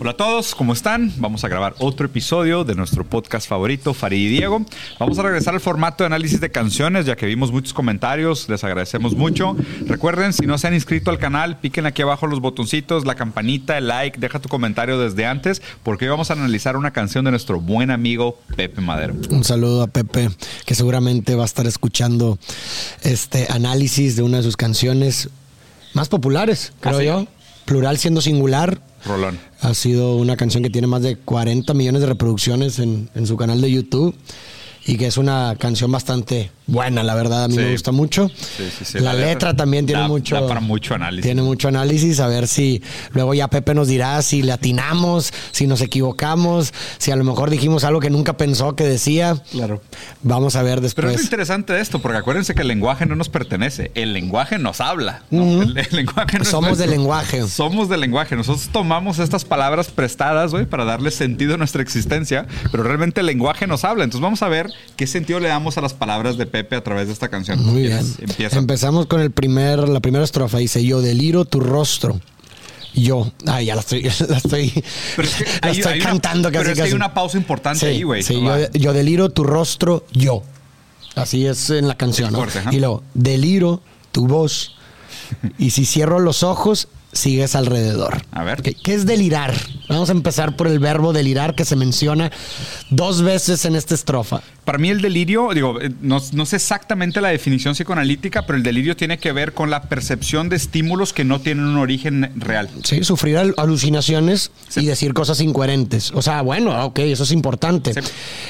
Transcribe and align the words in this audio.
Hola 0.00 0.12
a 0.12 0.16
todos, 0.16 0.54
¿cómo 0.54 0.72
están? 0.72 1.12
Vamos 1.16 1.42
a 1.42 1.48
grabar 1.48 1.74
otro 1.78 2.06
episodio 2.06 2.62
de 2.62 2.76
nuestro 2.76 3.04
podcast 3.04 3.48
favorito, 3.48 3.94
Farid 3.94 4.26
y 4.26 4.28
Diego. 4.28 4.64
Vamos 5.00 5.18
a 5.18 5.22
regresar 5.24 5.54
al 5.54 5.60
formato 5.60 6.04
de 6.04 6.06
análisis 6.06 6.40
de 6.40 6.52
canciones, 6.52 7.04
ya 7.04 7.16
que 7.16 7.26
vimos 7.26 7.50
muchos 7.50 7.74
comentarios, 7.74 8.48
les 8.48 8.62
agradecemos 8.62 9.16
mucho. 9.16 9.56
Recuerden, 9.86 10.32
si 10.32 10.46
no 10.46 10.56
se 10.56 10.68
han 10.68 10.74
inscrito 10.74 11.10
al 11.10 11.18
canal, 11.18 11.58
piquen 11.58 11.84
aquí 11.84 12.02
abajo 12.02 12.28
los 12.28 12.38
botoncitos, 12.40 13.06
la 13.06 13.16
campanita, 13.16 13.76
el 13.76 13.88
like, 13.88 14.20
deja 14.20 14.38
tu 14.38 14.48
comentario 14.48 15.00
desde 15.00 15.26
antes, 15.26 15.62
porque 15.82 16.04
hoy 16.04 16.10
vamos 16.10 16.30
a 16.30 16.34
analizar 16.34 16.76
una 16.76 16.92
canción 16.92 17.24
de 17.24 17.32
nuestro 17.32 17.60
buen 17.60 17.90
amigo 17.90 18.38
Pepe 18.54 18.80
Madero. 18.80 19.14
Un 19.30 19.42
saludo 19.42 19.82
a 19.82 19.88
Pepe, 19.88 20.30
que 20.64 20.76
seguramente 20.76 21.34
va 21.34 21.42
a 21.42 21.46
estar 21.46 21.66
escuchando 21.66 22.38
este 23.02 23.48
análisis 23.50 24.14
de 24.14 24.22
una 24.22 24.36
de 24.36 24.42
sus 24.44 24.56
canciones 24.56 25.28
más 25.92 26.08
populares, 26.08 26.72
creo 26.78 26.96
¿Ah, 26.96 27.00
sí? 27.00 27.06
yo. 27.06 27.26
Plural 27.64 27.98
siendo 27.98 28.20
singular. 28.20 28.80
Rolón. 29.04 29.38
Ha 29.60 29.74
sido 29.74 30.16
una 30.16 30.36
canción 30.36 30.62
que 30.62 30.70
tiene 30.70 30.86
más 30.86 31.02
de 31.02 31.16
40 31.16 31.72
millones 31.74 32.00
de 32.00 32.06
reproducciones 32.06 32.78
en, 32.78 33.08
en 33.14 33.26
su 33.26 33.36
canal 33.36 33.60
de 33.60 33.70
YouTube 33.70 34.14
y 34.88 34.96
que 34.96 35.06
es 35.06 35.18
una 35.18 35.54
canción 35.58 35.92
bastante 35.92 36.50
buena, 36.66 37.02
la 37.02 37.14
verdad, 37.14 37.44
a 37.44 37.48
mí 37.48 37.54
Sí. 37.54 37.60
me 37.60 37.72
gusta 37.72 37.92
mucho. 37.92 38.28
Sí, 38.28 38.64
sí, 38.78 38.84
sí. 38.84 38.98
La, 39.00 39.12
letra, 39.14 39.54
también 39.54 39.86
tiene 39.86 40.02
da- 40.02 40.08
mucho... 40.08 40.34
da 40.34 40.46
para 40.48 40.60
mucho 40.60 40.94
análisis. 40.94 41.22
Tiene 41.24 41.42
mucho 41.42 41.68
análisis, 41.68 42.20
a 42.20 42.26
ver 42.26 42.46
si 42.48 42.82
luego 43.12 43.32
ya 43.34 43.48
Pepe 43.48 43.74
nos 43.74 43.88
dirá 43.88 44.20
si 44.22 44.42
le 44.42 44.52
atinamos, 44.52 45.32
si 45.52 45.66
nos 45.66 45.80
equivocamos, 45.80 46.72
si 46.98 47.10
a 47.10 47.16
lo 47.16 47.24
mejor 47.24 47.50
dijimos 47.50 47.84
algo 47.84 48.00
que 48.00 48.10
nunca 48.10 48.36
pensó 48.36 48.74
que 48.76 48.84
decía. 48.84 49.36
Claro. 49.52 49.80
Vamos 50.22 50.56
a 50.56 50.62
ver 50.62 50.76
Pero 50.80 50.86
es 50.88 50.96
lo 50.96 51.02
después. 51.10 51.24
interesante 51.24 51.80
esto, 51.80 52.00
porque 52.00 52.18
acuérdense 52.18 52.54
que 52.54 52.62
el 52.62 52.68
lenguaje 52.68 53.06
no 53.06 53.14
nos 53.16 53.28
pertenece, 53.28 53.90
el 53.94 54.12
lenguaje 54.12 54.58
nos 54.58 54.80
habla. 54.80 55.22
¿no? 55.30 55.62
el, 55.62 55.76
el 55.78 55.86
lenguaje 55.92 56.38
no 56.38 56.44
Somos 56.44 56.78
del 56.78 56.90
lenguaje. 56.90 57.46
Somos 57.46 57.88
del 57.88 58.00
lenguaje. 58.00 58.36
Nosotros 58.36 58.68
tomamos 58.72 59.18
estas 59.18 59.44
palabras 59.44 59.88
prestadas, 59.88 60.50
güey, 60.50 60.66
para 60.66 60.84
darle 60.84 61.10
sentido 61.10 61.54
a 61.54 61.56
nuestra 61.56 61.82
existencia, 61.82 62.46
pero 62.70 62.82
realmente 62.82 63.20
el 63.20 63.26
lenguaje 63.26 63.66
nos 63.66 63.84
habla. 63.84 64.04
Entonces 64.04 64.22
vamos 64.22 64.42
a 64.42 64.48
ver 64.48 64.70
qué 64.96 65.06
sentido 65.06 65.40
le 65.40 65.48
damos 65.48 65.78
a 65.78 65.80
las 65.80 65.94
palabras 65.94 66.36
de 66.38 66.46
Pepe 66.46 66.76
a 66.76 66.82
través 66.84 67.06
de 67.06 67.12
esta 67.12 67.28
canción. 67.28 67.64
Muy 67.64 67.82
bien. 67.82 68.04
Empieza. 68.20 68.58
Empezamos 68.58 69.06
con 69.06 69.20
el 69.20 69.30
primer, 69.30 69.88
la 69.88 70.00
primera 70.00 70.24
estrofa. 70.24 70.58
Dice, 70.58 70.84
yo 70.84 71.00
deliro 71.00 71.44
tu 71.44 71.60
rostro. 71.60 72.20
Yo. 72.94 73.30
Ay, 73.46 73.66
ya 73.66 73.74
la 73.74 73.80
estoy, 73.82 74.02
la 74.28 74.36
estoy, 74.38 74.84
Pero 75.16 75.28
es 75.28 75.34
que 75.34 75.44
la 75.44 75.50
hay- 75.62 75.76
estoy 75.78 75.92
hay 75.92 76.00
una- 76.00 76.08
cantando 76.10 76.48
casi 76.50 76.58
pero 76.58 76.70
es 76.72 76.76
que 76.78 76.82
hay 76.84 76.92
una 76.94 77.14
pausa 77.14 77.36
importante 77.38 77.80
Sí, 77.80 77.86
ahí, 77.86 78.02
güey. 78.02 78.22
Sí, 78.22 78.34
yo, 78.40 78.70
yo 78.72 78.92
deliro 78.92 79.28
tu 79.30 79.44
rostro, 79.44 80.04
yo. 80.12 80.42
Así 81.14 81.46
es 81.46 81.70
en 81.70 81.86
la 81.88 81.96
canción, 81.96 82.32
¿no? 82.32 82.38
Fuerte, 82.38 82.58
ajá. 82.60 82.74
Y 82.74 82.78
luego, 82.78 83.02
deliro 83.14 83.82
tu 84.12 84.26
voz. 84.26 84.74
Y 85.58 85.70
si 85.70 85.84
cierro 85.84 86.18
los 86.20 86.42
ojos, 86.42 86.88
sigues 87.12 87.54
alrededor. 87.56 88.22
A 88.32 88.44
ver. 88.44 88.62
¿Qué, 88.62 88.74
qué 88.74 88.94
es 88.94 89.06
delirar? 89.06 89.54
Vamos 89.88 90.08
a 90.10 90.12
empezar 90.12 90.56
por 90.56 90.66
el 90.66 90.78
verbo 90.78 91.12
delirar 91.12 91.54
que 91.54 91.64
se 91.64 91.74
menciona 91.76 92.30
dos 92.90 93.22
veces 93.22 93.64
en 93.64 93.74
esta 93.76 93.94
estrofa. 93.94 94.42
Para 94.64 94.76
mí 94.78 94.90
el 94.90 95.00
delirio, 95.00 95.48
digo, 95.54 95.80
eh, 95.80 95.90
no, 96.02 96.20
no 96.32 96.44
sé 96.46 96.56
exactamente 96.56 97.22
la 97.22 97.28
definición 97.30 97.72
psicoanalítica, 97.74 98.44
pero 98.44 98.58
el 98.58 98.62
delirio 98.62 98.94
tiene 98.96 99.16
que 99.18 99.32
ver 99.32 99.54
con 99.54 99.70
la 99.70 99.82
percepción 99.82 100.50
de 100.50 100.56
estímulos 100.56 101.14
que 101.14 101.24
no 101.24 101.40
tienen 101.40 101.64
un 101.64 101.78
origen 101.78 102.30
real. 102.36 102.68
Sí, 102.84 103.02
sufrir 103.02 103.38
al- 103.38 103.54
alucinaciones 103.56 104.50
Sí. 104.68 104.80
y 104.80 104.86
decir 104.86 105.14
cosas 105.14 105.40
incoherentes. 105.40 106.10
O 106.14 106.20
sea, 106.20 106.42
bueno, 106.42 106.84
ok, 106.84 106.98
eso 106.98 107.22
es 107.22 107.32
importante. 107.32 107.94
Sí. 107.94 108.00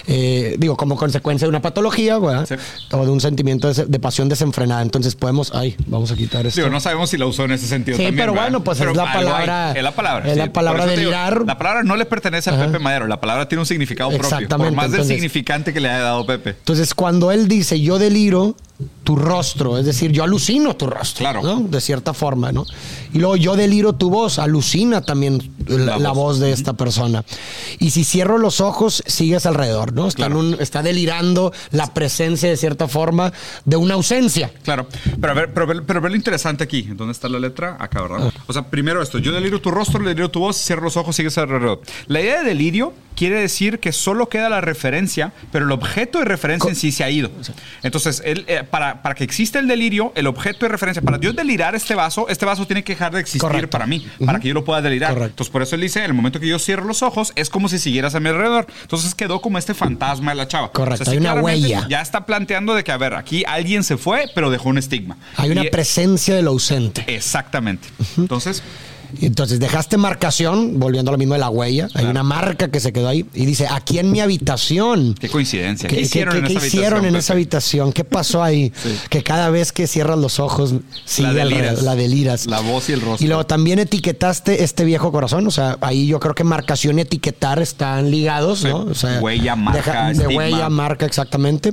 Eh, 0.09 0.57
digo, 0.59 0.77
como 0.77 0.97
consecuencia 0.97 1.47
de 1.47 1.51
una 1.51 1.63
patología. 1.63 2.19
O 2.19 3.05
de 3.05 3.11
un 3.11 3.21
sentimiento 3.21 3.73
de, 3.73 3.87
de 3.87 3.99
pasión 4.01 4.29
desenfrenada. 4.29 4.83
Entonces 4.83 5.15
podemos, 5.15 5.53
ay, 5.55 5.77
vamos 5.87 6.11
a 6.11 6.17
quitar 6.17 6.47
esto. 6.47 6.61
Digo, 6.61 6.71
no 6.73 6.81
sabemos 6.81 7.11
si 7.11 7.17
la 7.17 7.27
usó 7.27 7.45
en 7.45 7.53
ese 7.53 7.67
sentido 7.69 7.97
Sí, 7.97 8.03
también. 8.05 8.23
pero 8.23 8.33
¿verdad? 8.33 8.48
Bueno, 8.51 8.65
pues 8.65 8.81
es 8.81 8.97
la 8.97 9.03
hay. 9.05 9.15
palabra- 9.25 9.73
Es 9.77 9.83
la 9.83 9.93
palabra. 9.93 10.31
es 10.31 10.37
la 10.37 10.53
palabra 10.53 10.85
digo, 10.87 10.97
delirar. 10.97 11.43
la 11.47 11.59
palabra 11.59 11.83
no 11.83 11.97
le 11.97 12.05
pertenece 12.07 12.51
a. 12.51 12.59
Pepe 12.59 12.79
Madero. 12.79 13.07
La 13.07 13.21
palabra 13.21 13.49
tiene 13.49 13.61
un 13.61 13.67
significado 13.67 14.11
propio. 14.11 14.49
Por 14.49 14.73
más 14.73 14.91
del 14.91 15.05
significante 15.05 15.73
que 15.73 15.81
le 15.81 15.89
haya 15.89 16.01
dado 16.03 16.27
Pepe. 16.27 16.51
Entonces, 16.51 16.95
cuando 16.95 17.31
él 17.33 17.49
dice 17.49 17.81
yo 17.81 17.99
deliro 17.99 18.57
tu 19.03 19.17
rostro, 19.17 19.77
es 19.79 19.85
decir, 19.87 20.13
yo 20.13 20.23
alucino 20.23 20.77
tu 20.77 20.87
rostro, 20.87 21.19
Claro. 21.25 21.43
¿no? 21.43 21.61
De 21.61 21.81
cierta 21.81 22.15
forma, 22.15 22.53
¿no? 22.53 22.65
Y 23.13 23.19
luego 23.19 23.35
yo 23.37 23.57
deliro 23.57 23.95
tu 23.95 24.09
voz, 24.11 24.39
alucina 24.39 25.01
también 25.01 25.51
la, 25.67 25.77
La 25.79 25.99
la 25.99 26.09
voz. 26.11 26.17
voz. 26.17 26.39
de 26.41 26.53
esta 26.53 26.75
persona. 26.75 27.25
Y 27.81 27.91
si 27.91 28.05
cierro 28.05 28.39
los 28.39 28.61
ojos, 28.61 29.03
sigues 29.07 29.47
alrededor, 29.47 29.93
¿no? 29.95 30.07
Está, 30.07 30.27
en 30.27 30.33
Claro. 30.33 30.47
un- 30.49 30.57
está 30.61 30.83
delirando 30.83 31.53
la 31.73 31.93
presencia 31.95 32.49
de 32.51 32.57
cierta 32.57 32.87
forma 32.87 33.33
de 33.65 33.77
una 33.77 33.95
ausencia. 33.95 34.53
Claro, 34.63 34.87
pero 35.21 35.33
a 35.33 35.35
ver, 35.35 35.53
pero, 35.55 35.67
ve- 35.67 35.83
pero 35.83 36.01
ve 36.01 36.11
lo 36.11 36.17
interesante 36.17 36.63
aquí. 36.63 36.83
¿Dónde 36.83 37.13
está 37.13 37.29
la 37.29 37.41
letra? 37.41 37.77
Acá, 37.81 38.03
¿verdad? 38.03 38.33
O 38.47 38.53
sea, 38.53 38.69
primero 38.71 39.03
esto, 39.03 39.19
yo 39.19 39.33
deliro 39.33 39.61
tu 39.61 39.71
rostro, 39.73 40.05
deliro 40.05 40.31
tu 40.31 40.41
voz, 40.41 40.57
cierro 40.57 40.83
los 40.83 40.97
ojos, 40.97 41.17
sigues 41.17 41.37
alrededor. 41.39 41.81
La 42.07 42.21
idea 42.21 42.43
de 42.43 42.49
delirio 42.51 42.93
quiere 43.17 43.41
decir 43.41 43.81
que 43.81 43.91
solo 43.93 44.29
queda 44.29 44.49
la 44.49 44.61
referencia, 44.61 45.33
pero 45.51 45.65
el 45.65 45.73
objeto 45.73 46.19
de 46.21 46.25
referencia 46.27 46.69
en 46.71 46.77
sí 46.77 46.93
se 46.93 47.03
ha 47.03 47.11
ido. 47.11 47.31
Entonces, 47.83 48.23
él, 48.25 48.45
eh, 48.47 48.63
para, 48.71 49.03
para 49.03 49.15
que 49.15 49.25
exista 49.25 49.59
el 49.59 49.69
delirio, 49.69 50.13
el 50.15 50.27
objeto 50.27 50.67
de 50.67 50.69
referencia, 50.71 51.03
para 51.03 51.19
yo 51.19 51.33
delirar 51.33 51.75
este 51.75 51.95
vaso, 51.95 52.29
este 52.29 52.47
vaso 52.47 52.67
tiene 52.67 52.85
que 52.85 52.93
dejar 52.93 53.13
de 53.13 53.21
existir 53.21 53.41
Correcto. 53.41 53.71
para 53.71 53.87
mí, 53.87 54.07
para 54.25 54.41
que 54.41 54.49
yo 54.49 54.55
lo 54.55 54.65
pueda 54.65 54.81
delirar. 54.83 55.11
Correcto. 55.11 55.33
Entonces, 55.33 55.53
por 55.53 55.63
eso 55.63 55.75
él 55.75 55.83
dice, 55.83 56.01
en 56.01 56.07
el 56.07 56.15
momento 56.15 56.41
que 56.41 56.49
yo 56.49 56.59
cierro 56.59 56.85
los 56.85 57.03
ojos, 57.03 57.33
es 57.37 57.51
como 57.51 57.69
si 57.69 57.79
siguieras 57.79 58.15
a 58.15 58.21
mi 58.21 58.29
alrededor. 58.29 58.67
Entonces 58.83 59.15
quedó 59.15 59.41
como 59.41 59.59
este 59.59 59.75
fantasma 59.75 60.33
de 60.33 60.37
la 60.37 60.49
chava. 60.49 60.73
Correcto, 60.73 61.11
hay 61.11 61.19
una 61.19 61.35
huella. 61.35 61.87
Ya 61.89 62.01
está 62.01 62.27
planteando 62.27 62.75
de 62.75 62.85
que, 62.85 62.93
a 62.93 62.97
ver, 62.97 63.15
aquí 63.15 63.45
alguien 63.47 63.85
se 63.85 63.97
fue, 63.97 64.27
pero 64.35 64.51
dejó 64.51 64.69
un 64.69 64.79
estigma. 64.79 65.17
Hay 65.37 65.51
una 65.51 65.65
presencia 65.65 66.35
de 66.35 66.43
lo 66.43 66.51
ausente. 66.51 67.05
Exactamente. 67.07 67.89
Entonces 68.17 68.63
dejaste 69.13 69.97
marcación, 69.97 70.79
volviendo 70.79 71.11
a 71.11 71.13
lo 71.13 71.19
mismo 71.19 71.35
de 71.35 71.41
la 71.41 71.49
huella, 71.51 71.89
hay 71.95 72.05
una 72.07 72.23
marca 72.23 72.69
que 72.71 72.81
se 72.81 72.93
quedó 72.93 73.09
ahí 73.09 73.25
y 73.35 73.47
dice, 73.47 73.67
aquí 73.71 73.99
en 73.99 74.11
mi 74.11 74.21
habitación. 74.21 75.15
qué 75.19 75.29
coincidencia. 75.29 75.89
¿Qué, 75.89 75.97
¿Qué, 75.97 76.03
hicieron 76.03 76.33
qué- 76.35 76.39
en 76.41 76.45
qué 76.47 76.53
esa 76.55 76.67
hicieron 76.67 76.87
habitación? 77.01 77.15
en 77.15 77.17
esa 77.19 77.27
Pepe? 77.33 77.39
habitación? 77.39 77.93
¿Qué 77.93 78.05
pasó 78.05 78.43
ahí? 78.43 78.73
Sí. 78.83 78.91
Que 79.09 79.23
cada 79.23 79.51
vez 79.51 79.73
que 79.73 79.87
cierras 79.87 80.19
los 80.19 80.39
ojos, 80.41 80.75
sigue 81.05 81.29
La 81.29 81.35
deliras. 81.45 81.83
la 81.83 81.95
deliras. 81.97 82.47
La 82.47 82.61
voz 82.61 82.89
y 82.89 82.93
el 82.93 83.01
rostro. 83.01 83.25
Y 83.25 83.29
luego 83.29 83.47
también 83.47 83.79
etiquetaste 83.79 84.63
este 84.63 84.85
viejo 84.85 85.11
corazón. 85.13 85.47
O 85.47 85.51
sea, 85.51 85.79
ahí 85.81 86.07
yo 86.07 86.21
creo 86.21 86.35
que 86.35 86.45
marcación 86.45 86.99
y 86.99 87.03
etiquetar 87.03 87.61
están 87.61 88.11
ligados, 88.11 88.61
Sí. 88.61 88.69
¿no? 88.69 88.79
O 88.85 88.95
sea, 88.95 89.21
Huella, 89.21 89.57
marca, 89.57 90.13
de 90.13 90.27
huella, 90.27 90.69
marca, 90.69 91.07
exactamente. 91.07 91.73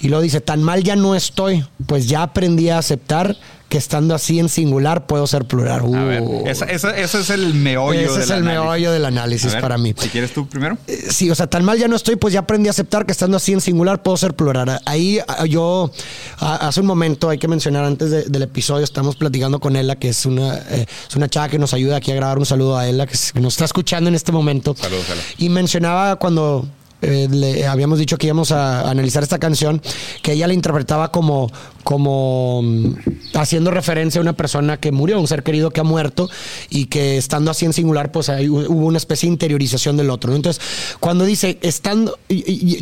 Y 0.00 0.08
luego 0.08 0.22
dice, 0.22 0.40
tan 0.40 0.62
mal 0.62 0.82
ya 0.84 0.96
no 0.96 1.14
estoy, 1.14 1.64
pues 1.86 2.08
ya 2.08 2.22
aprendí 2.22 2.68
a 2.68 2.78
aceptar 2.78 3.36
que 3.68 3.76
estando 3.78 4.14
así 4.14 4.38
en 4.38 4.48
singular 4.48 5.06
puedo 5.06 5.26
ser 5.26 5.44
plural. 5.44 5.94
A 5.94 6.04
ver, 6.04 6.22
Uh. 6.22 6.44
esa- 6.46 6.64
esa- 6.66 6.96
ese 6.96 7.20
es 7.20 7.30
el 7.30 7.52
meollo 7.54 8.00
Ese 8.00 8.12
del 8.12 8.22
es 8.22 8.30
el 8.30 8.36
análisis. 8.38 8.60
meollo 8.62 8.92
del 8.92 9.04
análisis 9.04 9.50
A 9.50 9.54
ver, 9.56 9.60
para 9.62 9.76
mí. 9.78 9.94
Si 9.98 10.08
quieres 10.08 10.32
tú 10.32 10.48
primero. 10.48 10.78
Eh, 10.86 11.08
Sí, 11.10 11.30
o 11.30 11.34
sea, 11.34 11.46
tan 11.48 11.64
mal 11.64 11.78
ya 11.78 11.86
no 11.88 11.96
estoy, 11.96 12.16
pues 12.16 12.32
ya 12.32 12.40
aprendí 12.40 12.68
a 12.68 12.70
aceptar 12.70 13.04
que 13.04 13.12
estando 13.12 13.36
así 13.36 13.52
en 13.52 13.60
singular 13.60 14.02
puedo 14.02 14.16
ser 14.16 14.34
plural. 14.34 14.80
Ahí 14.86 15.18
ah, 15.28 15.44
yo, 15.44 15.90
hace 16.38 16.80
un 16.80 16.86
momento, 16.86 17.28
hay 17.28 17.38
que 17.38 17.48
mencionar 17.48 17.84
antes 17.84 18.10
de- 18.10 18.24
del 18.24 18.42
episodio, 18.42 18.84
estamos 18.84 19.16
platicando 19.16 19.60
con 19.60 19.76
Ella, 19.76 19.96
que 19.96 20.08
es 20.08 20.24
una, 20.24 20.56
eh, 20.70 20.86
es 21.08 21.16
una 21.16 21.28
chava 21.28 21.48
que 21.48 21.58
nos 21.58 21.74
ayuda 21.74 21.96
aquí 21.96 22.10
a 22.10 22.14
grabar. 22.14 22.38
Un 22.38 22.46
saludo 22.46 22.78
a 22.78 22.86
Ella, 22.88 23.06
que, 23.06 23.16
nos 23.40 23.52
está 23.54 23.64
escuchando 23.66 24.08
en 24.08 24.14
este 24.14 24.32
momento. 24.32 24.74
Saludos, 24.78 25.04
Ella. 25.12 25.22
Y 25.38 25.48
mencionaba 25.50 26.16
cuando 26.16 26.66
eh, 27.00 27.28
le 27.30 27.66
habíamos 27.66 27.98
dicho 27.98 28.16
que 28.18 28.26
íbamos 28.26 28.50
a 28.50 28.90
analizar 28.90 29.22
esta 29.22 29.38
canción, 29.38 29.80
que 30.22 30.32
ella 30.32 30.46
la 30.46 30.54
interpretaba 30.54 31.12
como, 31.12 31.50
como 31.84 32.60
mm, 32.62 32.94
haciendo 33.34 33.70
referencia 33.70 34.18
a 34.18 34.22
una 34.22 34.32
persona 34.32 34.78
que 34.78 34.90
murió, 34.90 35.20
un 35.20 35.28
ser 35.28 35.42
querido 35.42 35.70
que 35.70 35.80
ha 35.80 35.84
muerto 35.84 36.28
y 36.70 36.86
que 36.86 37.16
estando 37.16 37.50
así 37.50 37.64
en 37.64 37.72
singular, 37.72 38.10
pues 38.10 38.28
hubo 38.28 38.86
una 38.86 38.98
especie 38.98 39.28
de 39.28 39.34
interiorización 39.34 39.96
del 39.96 40.10
otro. 40.10 40.34
Entonces, 40.34 40.62
cuando 40.98 41.24
dice, 41.24 41.58
estando, 41.62 42.18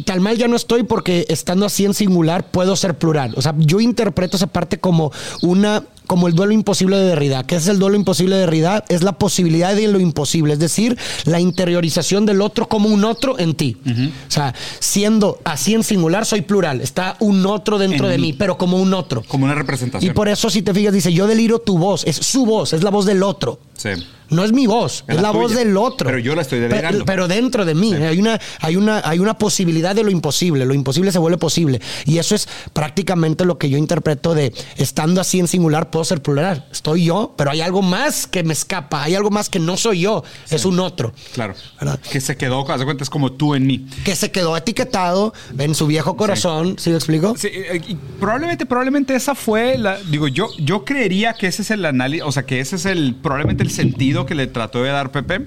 tal 0.04 0.20
mal 0.20 0.38
ya 0.38 0.48
no 0.48 0.56
estoy 0.56 0.84
porque 0.84 1.26
estando 1.28 1.66
así 1.66 1.84
en 1.84 1.94
singular 1.94 2.50
puedo 2.50 2.74
ser 2.76 2.96
plural. 2.96 3.34
O 3.36 3.42
sea, 3.42 3.54
yo 3.58 3.80
interpreto 3.80 4.36
esa 4.36 4.46
parte 4.46 4.78
como 4.78 5.12
una 5.42 5.84
como 6.06 6.28
el 6.28 6.34
duelo 6.34 6.52
imposible 6.52 6.96
de 6.96 7.04
Derrida. 7.06 7.44
¿Qué 7.44 7.56
es 7.56 7.66
el 7.68 7.78
duelo 7.78 7.96
imposible 7.96 8.34
de 8.36 8.42
Derrida? 8.42 8.84
Es 8.88 9.02
la 9.02 9.12
posibilidad 9.12 9.74
de 9.74 9.88
lo 9.88 10.00
imposible, 10.00 10.52
es 10.54 10.58
decir, 10.58 10.96
la 11.24 11.40
interiorización 11.40 12.26
del 12.26 12.40
otro 12.42 12.68
como 12.68 12.88
un 12.88 13.04
otro 13.04 13.38
en 13.38 13.54
ti. 13.54 13.76
O 13.86 14.30
sea, 14.30 14.54
siendo 14.80 15.38
así 15.44 15.74
en 15.74 15.82
singular, 15.82 16.24
soy 16.26 16.42
plural. 16.42 16.80
Está 16.80 17.16
un 17.20 17.44
otro 17.46 17.78
dentro 17.78 18.06
En 18.06 18.12
de 18.12 18.18
mí. 18.18 18.26
mí, 18.28 18.32
pero 18.32 18.56
como 18.58 18.78
un 18.78 18.94
otro. 18.94 19.22
Como 19.26 19.44
una 19.44 19.54
Y 19.54 19.58
representación. 19.58 20.14
por 20.14 20.28
eso, 20.28 20.50
si 20.50 20.62
te 20.62 20.72
fijas, 20.74 20.92
dice, 20.92 21.12
yo 21.12 21.26
deliro 21.26 21.58
tu 21.58 21.78
voz. 21.78 22.04
Es 22.06 22.16
su 22.16 22.46
voz, 22.46 22.72
es 22.72 22.82
la 22.82 22.90
voz 22.90 23.06
del 23.06 23.22
otro. 23.22 23.58
Sí. 23.76 23.90
No 24.28 24.44
es 24.44 24.52
mi 24.52 24.66
voz, 24.66 25.04
Es 25.06 25.10
es, 25.10 25.16
la 25.16 25.22
la, 25.22 25.30
voz 25.30 25.54
del 25.54 25.76
otro. 25.76 26.06
Pero 26.06 26.18
yo 26.18 26.34
la 26.34 26.42
estoy 26.42 26.58
Pe- 26.60 26.68
delirando. 26.68 27.04
Pero, 27.04 27.28
dentro 27.28 27.64
de 27.64 27.74
mí 27.74 27.94
hay, 27.94 28.18
una, 28.18 28.40
hay, 28.60 28.76
una, 28.76 29.00
hay 29.04 29.18
una 29.18 29.38
posibilidad 29.38 29.94
de 29.94 30.02
lo 30.02 30.10
imposible. 30.10 30.66
Lo 30.66 30.74
imposible 30.74 31.12
se 31.12 31.18
vuelve 31.18 31.38
posible. 31.38 31.80
Y 32.04 32.18
eso 32.18 32.34
es 32.34 32.48
prácticamente 32.72 33.44
lo 33.44 33.58
que 33.58 33.70
yo 33.70 33.78
interpreto 33.78 34.34
de 34.34 34.52
estando 34.76 35.20
así 35.20 35.38
en 35.38 35.48
singular, 35.48 35.90
puedo 35.90 36.04
ser 36.04 36.22
plural. 36.22 36.66
Estoy 36.72 37.04
yo, 37.04 37.34
pero 37.36 37.50
hay 37.50 37.60
algo 37.60 37.82
más 37.82 38.26
que 38.26 38.42
me 38.42 38.52
escapa. 38.52 39.02
Hay 39.04 39.14
algo 39.14 39.30
más 39.30 39.48
que 39.48 39.58
no 39.58 39.76
soy 39.76 40.00
yo, 40.00 40.24
es 40.50 40.64
un 40.64 40.80
otro. 40.80 41.12
Claro. 41.34 41.54
¿Verdad? 41.80 42.00
Que 42.10 42.20
se 42.20 42.36
quedó, 42.36 42.68
haz 42.70 42.80
de 42.80 42.84
cuenta, 42.84 43.04
es 43.04 43.10
como 43.10 43.32
tú 43.32 43.54
en 43.54 43.66
mí. 43.66 43.86
Que 44.04 44.16
se 44.16 44.30
quedó 44.30 44.56
etiquetado 44.56 45.32
en 45.58 45.74
su 45.74 45.86
viejo 45.86 46.16
corazón. 46.16 46.76
¿Sí, 46.78 46.90
me 46.90 46.96
explico? 46.96 47.34
Sí, 47.36 47.48
eh, 47.52 47.80
y 47.86 47.94
probablemente, 48.18 48.66
probablemente 48.66 49.14
esa 49.14 49.34
fue 49.34 49.78
la. 49.78 49.98
Digo, 49.98 50.28
yo, 50.28 50.48
yo 50.58 50.84
creería 50.84 51.34
que 51.34 51.46
ese 51.46 51.62
es 51.62 51.70
el 51.70 51.84
análisis, 51.84 52.24
o 52.26 52.32
sea, 52.32 52.44
que 52.44 52.60
ese 52.60 52.76
es 52.76 52.86
el 52.86 53.14
probablemente 53.14 53.62
el 53.62 53.70
sentido 53.70 54.15
sentido 54.16 54.26
que 54.26 54.34
le 54.34 54.46
trató 54.46 54.82
de 54.82 54.90
dar 54.90 55.10
Pepe. 55.10 55.46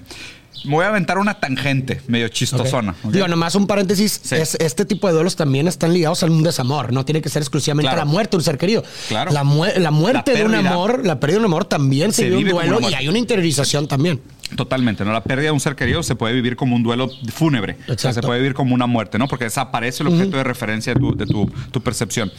Me 0.66 0.72
voy 0.76 0.84
a 0.84 0.90
aventar 0.90 1.18
una 1.20 1.36
tangente 1.40 2.02
medio 2.08 2.28
chistosona. 2.28 2.94
¿ok? 3.04 3.12
Digo, 3.14 3.28
nomás 3.30 3.56
un 3.56 3.66
paréntesis. 3.66 4.20
Sí. 4.22 4.36
es- 4.36 4.56
este 4.56 4.84
tipo 4.84 5.08
de 5.08 5.14
duelos 5.14 5.38
también 5.38 5.70
están 5.70 5.94
ligados 5.94 6.22
a 6.22 6.26
un 6.26 6.44
desamor. 6.44 6.92
No 6.92 7.06
tiene 7.06 7.22
que 7.22 7.30
ser 7.30 7.42
exclusivamente 7.42 7.86
Claro. 7.88 8.00
la 8.00 8.06
muerte 8.06 8.32
de 8.32 8.38
un 8.38 8.44
ser 8.44 8.58
querido. 8.58 8.84
Claro. 9.08 9.32
La, 9.32 9.46
mu- 9.46 9.64
la 9.78 9.92
muerte 9.92 10.34
La 10.34 10.40
de 10.40 10.46
un 10.46 10.56
amor, 10.56 11.06
la 11.06 11.18
pérdida 11.22 11.36
de 11.36 11.40
un 11.40 11.46
amor 11.46 11.64
también 11.64 12.12
se, 12.12 12.24
Se 12.24 12.30
vive 12.30 12.52
un 12.52 12.60
duelo 12.68 12.90
y 12.90 12.94
hay 12.94 13.08
una 13.08 13.20
interiorización 13.20 13.88
también. 13.88 14.20
Totalmente, 14.56 15.06
¿no? 15.06 15.14
La 15.14 15.24
pérdida 15.24 15.48
de 15.48 15.52
un 15.52 15.60
ser 15.60 15.76
querido 15.76 16.02
se 16.02 16.16
puede 16.16 16.34
vivir 16.34 16.56
como 16.56 16.76
un 16.76 16.84
duelo 16.84 17.10
fúnebre. 17.32 17.78
O 17.88 17.98
sea, 17.98 18.14
se 18.14 18.22
puede 18.22 18.40
vivir 18.40 18.54
como 18.54 18.74
una 18.74 18.88
muerte, 18.88 19.18
¿no? 19.20 19.28
Porque 19.28 19.46
desaparece 19.46 20.04
el 20.04 20.10
objeto 20.10 20.38
de 20.38 20.44
referencia 20.44 20.94
de, 20.94 21.00
tu, 21.00 21.16
de 21.16 21.26
tu, 21.26 21.52
tu 21.72 21.82
percepción. 21.82 22.32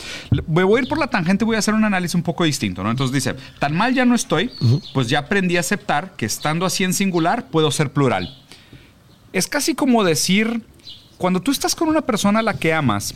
Voy 0.47 0.79
a 0.79 0.83
ir 0.83 0.89
por 0.89 0.99
la 0.99 1.07
tangente 1.07 1.45
y 1.45 1.47
voy 1.47 1.57
a 1.57 1.61
hacer 1.61 1.75
un 1.75 1.85
análisis 1.85 2.15
un 2.15 2.23
poco 2.23 2.45
distinto, 2.45 2.83
¿no? 2.83 2.91
Entonces 2.91 3.15
dice, 3.15 3.35
tan 3.59 3.77
mal 3.77 3.95
ya 3.95 4.05
no 4.05 4.15
estoy, 4.15 4.51
pues 4.93 5.09
ya 5.09 5.21
aprendí 5.21 5.57
a 5.57 5.61
aceptar 5.61 6.17
que 6.17 6.27
estando 6.27 6.67
así 6.67 6.85
en 6.85 6.95
singular 6.95 7.47
puedo 7.49 7.71
ser 7.71 7.93
plural. 7.93 8.37
Es 9.33 9.47
casi 9.47 9.75
como 9.75 10.03
decir, 10.03 10.63
cuando 11.17 11.41
tú 11.41 11.51
estás 11.51 11.75
con 11.75 11.89
una 11.89 12.01
persona 12.01 12.41
a 12.41 12.43
la 12.43 12.55
que 12.55 12.73
amas, 12.73 13.15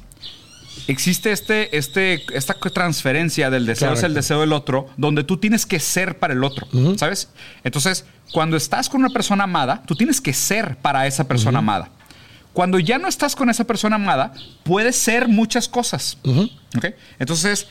existe 0.87 1.33
este, 1.33 1.77
este, 1.77 2.25
esta 2.37 2.55
transferencia 2.55 3.51
del 3.51 3.67
deseo 3.67 3.93
hacia 3.93 4.07
el 4.07 4.15
deseo 4.15 4.41
del 4.41 4.53
otro, 4.53 4.89
donde 4.97 5.25
tú 5.25 5.39
tienes 5.39 5.67
que 5.67 5.81
ser 5.81 6.19
para 6.19 6.35
el 6.35 6.45
otro, 6.45 6.67
¿sabes? 6.97 7.29
Entonces, 7.63 8.05
cuando 8.33 8.57
estás 8.57 8.89
con 8.89 9.01
una 9.01 9.11
persona 9.11 9.45
amada, 9.45 9.83
tú 9.87 9.95
tienes 9.95 10.21
que 10.21 10.33
ser 10.33 10.77
para 10.77 11.07
esa 11.07 11.27
persona 11.29 11.59
amada. 11.61 11.91
Cuando 12.53 12.79
ya 12.79 12.99
no 12.99 13.09
estás 13.09 13.35
con 13.35 13.51
esa 13.51 13.65
persona 13.65 13.97
amada, 13.97 14.33
puedes 14.63 14.97
ser 14.97 15.29
muchas 15.29 15.69
cosas. 15.69 16.19
¿ok? 16.25 16.87
Entonces, 17.19 17.67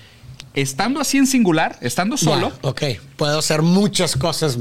estando 0.53 0.99
así 0.99 1.17
en 1.17 1.27
singular, 1.27 1.77
estando 1.81 2.17
solo, 2.17 2.51
Ya, 2.61 2.69
ok. 2.69 2.83
Puedo 3.15 3.39
hacer 3.39 3.61
muchas 3.61 4.15
cosas. 4.15 4.57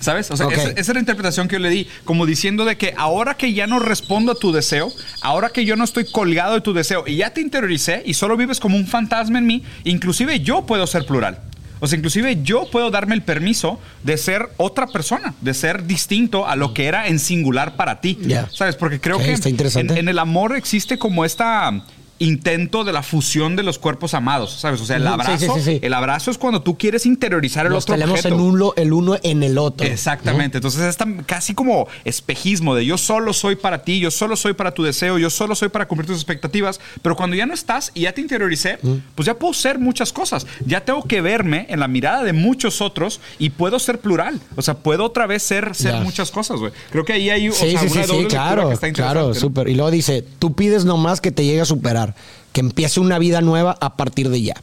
¿Sabes? 0.00 0.30
O 0.30 0.36
sea, 0.36 0.46
esa, 0.48 0.70
esa 0.70 0.80
es 0.80 0.88
la 0.88 1.00
interpretación 1.00 1.48
que 1.48 1.56
yo 1.56 1.60
le 1.60 1.70
di, 1.70 1.88
como 2.04 2.26
diciendo 2.26 2.64
de 2.64 2.76
que 2.76 2.94
ahora 2.96 3.34
que 3.34 3.52
ya 3.52 3.66
no 3.66 3.78
respondo 3.78 4.32
a 4.32 4.34
tu 4.34 4.52
deseo, 4.52 4.92
ahora 5.22 5.50
que 5.50 5.64
yo 5.64 5.76
no 5.76 5.84
estoy 5.84 6.04
colgado 6.10 6.54
de 6.54 6.60
tu 6.60 6.72
deseo 6.72 7.04
y 7.06 7.16
ya 7.16 7.30
te 7.30 7.40
interioricé 7.40 8.02
y 8.04 8.14
solo 8.14 8.36
vives 8.36 8.60
como 8.60 8.76
un 8.76 8.86
fantasma 8.86 9.38
en 9.38 9.46
mí, 9.46 9.62
inclusive 9.84 10.40
yo 10.40 10.66
puedo 10.66 10.86
ser 10.86 11.06
plural. 11.06 11.40
O 11.80 11.86
sea, 11.86 11.96
inclusive 11.96 12.38
yo 12.42 12.68
puedo 12.70 12.90
darme 12.90 13.14
el 13.14 13.22
permiso 13.22 13.78
de 14.02 14.16
ser 14.16 14.48
otra 14.56 14.88
persona, 14.88 15.34
de 15.40 15.54
ser 15.54 15.86
distinto 15.86 16.46
a 16.46 16.56
lo 16.56 16.74
que 16.74 16.86
era 16.86 17.06
en 17.06 17.18
singular 17.18 17.76
para 17.76 18.00
ti. 18.00 18.18
Ya. 18.20 18.48
¿Sabes? 18.52 18.74
Porque 18.74 19.00
creo 19.00 19.18
que 19.18 19.32
está 19.32 19.48
interesante. 19.48 19.92
en, 19.94 20.00
en 20.00 20.08
el 20.08 20.18
amor 20.18 20.56
existe 20.56 20.98
como 20.98 21.24
esta 21.24 21.84
intento 22.18 22.84
de 22.84 22.92
la 22.92 23.02
fusión 23.02 23.54
de 23.56 23.62
los 23.62 23.78
cuerpos 23.78 24.14
amados, 24.14 24.52
¿sabes? 24.60 24.80
O 24.80 24.84
sea, 24.86 24.96
el 24.96 25.06
abrazo, 25.06 25.54
sí, 25.54 25.60
sí, 25.60 25.62
sí. 25.62 25.78
el 25.82 25.94
abrazo 25.94 26.30
es 26.30 26.38
cuando 26.38 26.62
tú 26.62 26.76
quieres 26.76 27.06
interiorizar 27.06 27.66
el 27.66 27.72
Nos 27.72 27.84
otro 27.84 27.94
tenemos 27.94 28.18
objeto. 28.18 28.34
en 28.34 28.40
uno, 28.40 28.72
el 28.76 28.92
uno 28.92 29.16
en 29.22 29.42
el 29.42 29.58
otro. 29.58 29.86
Exactamente. 29.86 30.58
Entonces 30.58 30.80
es 30.82 30.96
tan- 30.96 31.22
casi 31.24 31.54
como 31.54 31.86
espejismo 32.04 32.74
de 32.74 32.84
yo 32.86 32.98
solo 32.98 33.32
soy 33.32 33.56
para 33.56 33.82
ti, 33.82 34.00
yo 34.00 34.10
solo 34.10 34.36
soy 34.36 34.54
para 34.54 34.72
tu 34.72 34.82
deseo, 34.82 35.18
yo 35.18 35.30
solo 35.30 35.54
soy 35.54 35.68
para 35.68 35.86
cumplir 35.86 36.06
tus 36.08 36.16
expectativas. 36.16 36.80
Pero 37.02 37.16
cuando 37.16 37.36
ya 37.36 37.46
no 37.46 37.54
estás 37.54 37.92
y 37.94 38.02
ya 38.02 38.12
te 38.12 38.20
interioricé, 38.20 38.78
pues 39.14 39.26
ya 39.26 39.34
puedo 39.34 39.54
ser 39.54 39.78
muchas 39.78 40.12
cosas. 40.12 40.46
Ya 40.66 40.84
tengo 40.84 41.02
que 41.04 41.20
verme 41.20 41.66
en 41.68 41.80
la 41.80 41.88
mirada 41.88 42.24
de 42.24 42.32
muchos 42.32 42.80
otros 42.80 43.20
y 43.38 43.50
puedo 43.50 43.78
ser 43.78 44.00
plural. 44.00 44.40
O 44.56 44.62
sea, 44.62 44.74
puedo 44.74 45.04
otra 45.04 45.26
vez 45.26 45.42
ser, 45.42 45.74
ser 45.74 45.94
muchas 46.02 46.30
cosas, 46.30 46.58
güey. 46.58 46.72
Creo 46.90 47.04
que 47.04 47.12
ahí 47.12 47.30
hay 47.30 47.48
o 47.48 47.52
sea, 47.52 47.68
sí, 47.68 47.76
una 47.90 48.02
sí, 48.04 48.12
doble 48.12 48.26
claro, 48.28 48.68
que 48.68 48.74
está 48.74 48.92
claro, 48.92 49.20
interesante, 49.20 49.34
¿no? 49.34 49.40
súper. 49.40 49.68
Y 49.68 49.74
luego 49.74 49.90
dice, 49.90 50.24
tú 50.38 50.54
pides 50.54 50.84
nomás 50.84 51.20
que 51.20 51.30
te 51.30 51.44
llegue 51.44 51.60
a 51.60 51.64
superar, 51.64 52.07
que 52.52 52.60
empiece 52.60 53.00
una 53.00 53.18
vida 53.18 53.40
nueva 53.40 53.76
a 53.80 53.96
partir 53.96 54.28
de 54.30 54.42
ya. 54.42 54.54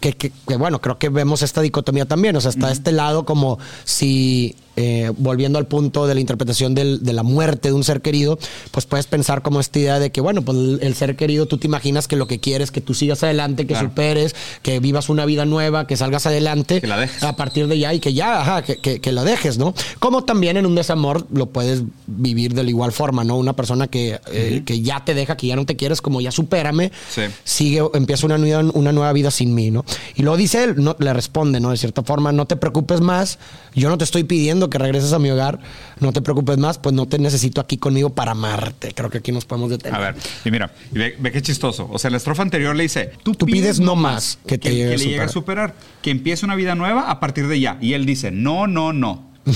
Que, 0.00 0.12
que- 0.12 0.32
que, 0.46 0.56
bueno, 0.56 0.80
creo 0.80 0.98
que 0.98 1.08
vemos 1.08 1.42
esta 1.42 1.60
dicotomía 1.62 2.04
también, 2.06 2.36
o 2.36 2.40
sea, 2.40 2.50
está 2.50 2.70
este 2.70 2.92
lado 2.92 3.24
como 3.24 3.58
si, 3.84 4.54
eh, 4.76 5.12
volviendo 5.18 5.58
al 5.58 5.66
punto 5.66 6.06
de 6.06 6.14
la 6.14 6.20
interpretación 6.20 6.74
del- 6.74 7.02
de 7.02 7.12
la 7.12 7.22
muerte 7.22 7.68
de 7.68 7.74
un 7.74 7.84
ser 7.84 8.00
querido, 8.02 8.38
pues 8.70 8.86
puedes 8.86 9.06
pensar 9.06 9.42
como 9.42 9.60
esta 9.60 9.78
idea 9.78 9.98
de 9.98 10.10
que, 10.10 10.20
bueno, 10.20 10.42
pues 10.42 10.56
el, 10.80 10.94
ser 10.94 11.16
querido, 11.16 11.46
tú 11.46 11.58
te 11.58 11.66
imaginas 11.66 12.08
que 12.08 12.16
lo 12.16 12.26
que 12.26 12.40
quieres 12.40 12.64
es 12.66 12.70
que 12.70 12.80
tú 12.80 12.94
sigas 12.94 13.22
adelante, 13.22 13.66
que 13.66 13.74
Claro. 13.74 13.88
superes, 13.88 14.34
que 14.62 14.80
vivas 14.80 15.08
una 15.08 15.24
vida 15.26 15.44
nueva, 15.44 15.86
que 15.86 15.96
salgas 15.96 16.26
adelante. 16.26 16.80
Que 16.80 16.86
la 16.86 16.96
dejes. 16.98 17.22
A 17.22 17.36
partir 17.36 17.66
de 17.68 17.78
ya 17.78 17.92
y 17.94 18.00
que 18.00 18.12
ya, 18.14 18.40
ajá, 18.40 18.62
que, 18.62 18.76
que, 18.78 19.00
que 19.00 19.12
la 19.12 19.24
dejes, 19.24 19.58
¿no? 19.58 19.74
Como 19.98 20.24
también 20.24 20.56
en 20.56 20.66
un 20.66 20.74
desamor 20.74 21.26
lo 21.32 21.46
puedes 21.46 21.82
vivir 22.06 22.54
de 22.54 22.62
la 22.64 22.70
igual 22.70 22.92
forma, 22.92 23.24
¿no? 23.24 23.36
Una 23.36 23.54
persona 23.54 23.86
que, 23.88 24.18
eh, 24.32 24.62
que 24.64 24.80
ya 24.80 25.04
te 25.04 25.14
deja, 25.14 25.36
que 25.36 25.46
ya 25.46 25.56
no 25.56 25.66
te 25.66 25.76
quieres, 25.76 26.00
como 26.00 26.20
ya 26.20 26.30
supérame, 26.30 26.90
Sí. 27.10 27.22
sigue, 27.44 27.82
empieza 27.94 28.26
una, 28.26 28.38
nueva- 28.38 28.70
una 28.74 28.92
nueva 28.92 29.12
vida 29.12 29.30
sin 29.30 29.54
mí, 29.54 29.70
¿no? 29.70 29.84
Y 30.16 30.22
luego 30.22 30.36
dice 30.36 30.64
él, 30.64 30.74
no, 30.76 30.96
le 30.98 31.12
responde, 31.12 31.60
¿no? 31.60 31.70
De 31.70 31.76
cierta 31.76 32.02
forma, 32.02 32.32
no 32.32 32.46
te 32.46 32.56
preocupes 32.56 33.00
más, 33.00 33.38
yo 33.74 33.88
no 33.88 33.98
te 33.98 34.04
estoy 34.04 34.24
pidiendo 34.24 34.63
que 34.70 34.78
regreses 34.78 35.12
a 35.12 35.18
mi 35.18 35.30
hogar, 35.30 35.58
no 36.00 36.12
te 36.12 36.22
preocupes 36.22 36.58
más, 36.58 36.78
pues 36.78 36.94
no 36.94 37.06
te 37.06 37.18
necesito 37.18 37.60
aquí 37.60 37.76
conmigo 37.76 38.10
para 38.10 38.32
amarte. 38.32 38.92
Creo 38.94 39.10
que 39.10 39.18
aquí 39.18 39.32
nos 39.32 39.44
podemos 39.44 39.70
detener. 39.70 39.94
A 39.94 40.12
ver, 40.12 40.16
y 40.44 40.50
mira, 40.50 40.70
y 40.92 40.98
ve, 40.98 41.16
ve 41.18 41.32
qué 41.32 41.42
chistoso. 41.42 41.88
O 41.90 41.98
sea, 41.98 42.10
la 42.10 42.16
estrofa 42.16 42.42
anterior 42.42 42.74
le 42.74 42.84
dice, 42.84 43.12
tú, 43.22 43.34
Tú 43.34 43.46
pides 43.46 43.80
no 43.80 43.96
más 43.96 44.38
que 44.46 44.58
te 44.58 44.70
llegue 44.70 44.94
a 44.94 44.96
le 44.96 45.04
llegue 45.04 45.20
a 45.20 45.28
superar, 45.28 45.74
que 46.02 46.10
empiece 46.10 46.44
una 46.44 46.54
vida 46.54 46.74
nueva 46.74 47.10
a 47.10 47.20
partir 47.20 47.48
de 47.48 47.60
ya. 47.60 47.78
Y 47.80 47.94
él 47.94 48.06
dice, 48.06 48.30
no, 48.30 48.66
no, 48.66 48.92
no. 48.92 49.34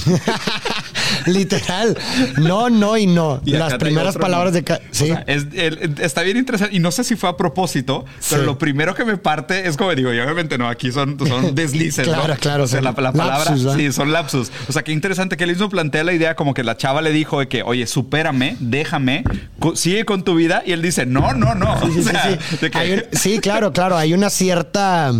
Literal. 1.26 1.96
No, 2.38 2.70
no 2.70 2.96
y 2.96 3.06
no. 3.06 3.40
Y 3.44 3.52
Las 3.52 3.74
primeras 3.74 4.16
palabras 4.16 4.52
¿no? 4.52 4.60
de... 4.60 4.72
O 4.72 4.78
Sí. 4.90 5.06
sea, 5.08 5.24
es- 5.26 5.46
el- 5.54 5.94
está 6.00 6.22
bien 6.22 6.36
interesante. 6.36 6.74
Y 6.74 6.80
no 6.80 6.90
sé 6.90 7.04
si 7.04 7.16
fue 7.16 7.28
a 7.28 7.36
propósito, 7.36 8.04
pero 8.30 8.42
lo 8.44 8.58
primero 8.58 8.94
que 8.94 9.04
me 9.04 9.16
parte 9.16 9.68
es 9.68 9.76
como 9.76 9.94
digo, 9.94 10.12
y 10.12 10.18
obviamente 10.20 10.58
no, 10.58 10.68
aquí 10.68 10.92
son, 10.92 11.18
son 11.26 11.54
deslices. 11.54 12.06
¿no? 12.06 12.14
Claro, 12.14 12.36
claro, 12.40 12.64
O 12.64 12.66
sea, 12.66 12.80
la, 12.80 12.90
la 12.90 13.12
palabra, 13.12 13.50
lapsus, 13.54 13.72
sí, 13.74 13.92
son 13.92 14.12
lapsus. 14.12 14.50
O 14.68 14.72
sea, 14.72 14.82
qué 14.82 14.92
interesante 14.92 15.36
que 15.36 15.44
él 15.44 15.50
mismo 15.50 15.68
plantea 15.68 16.04
la 16.04 16.12
idea 16.12 16.34
como 16.36 16.54
que 16.54 16.62
la 16.64 16.76
chava 16.76 17.02
le 17.02 17.10
dijo 17.12 17.40
de 17.40 17.48
que, 17.48 17.62
oye, 17.62 17.86
supérame, 17.86 18.56
déjame, 18.60 19.24
sigue 19.74 20.04
con 20.04 20.24
tu 20.24 20.34
vida. 20.34 20.62
Y 20.66 20.72
él 20.72 20.82
dice, 20.82 21.06
no, 21.06 21.32
no, 21.34 21.54
no. 21.54 21.78
Sí, 21.80 21.92
sí, 21.92 21.98
O 22.00 22.02
sí, 22.02 22.08
sea, 22.10 22.38
sí. 22.50 22.56
de 22.60 22.70
que- 22.70 22.78
Hay 22.78 22.92
un- 22.92 23.02
sí, 23.12 23.38
claro, 23.40 23.72
claro. 23.72 23.96
Hay 23.96 24.12
una 24.14 24.30
cierta. 24.30 25.12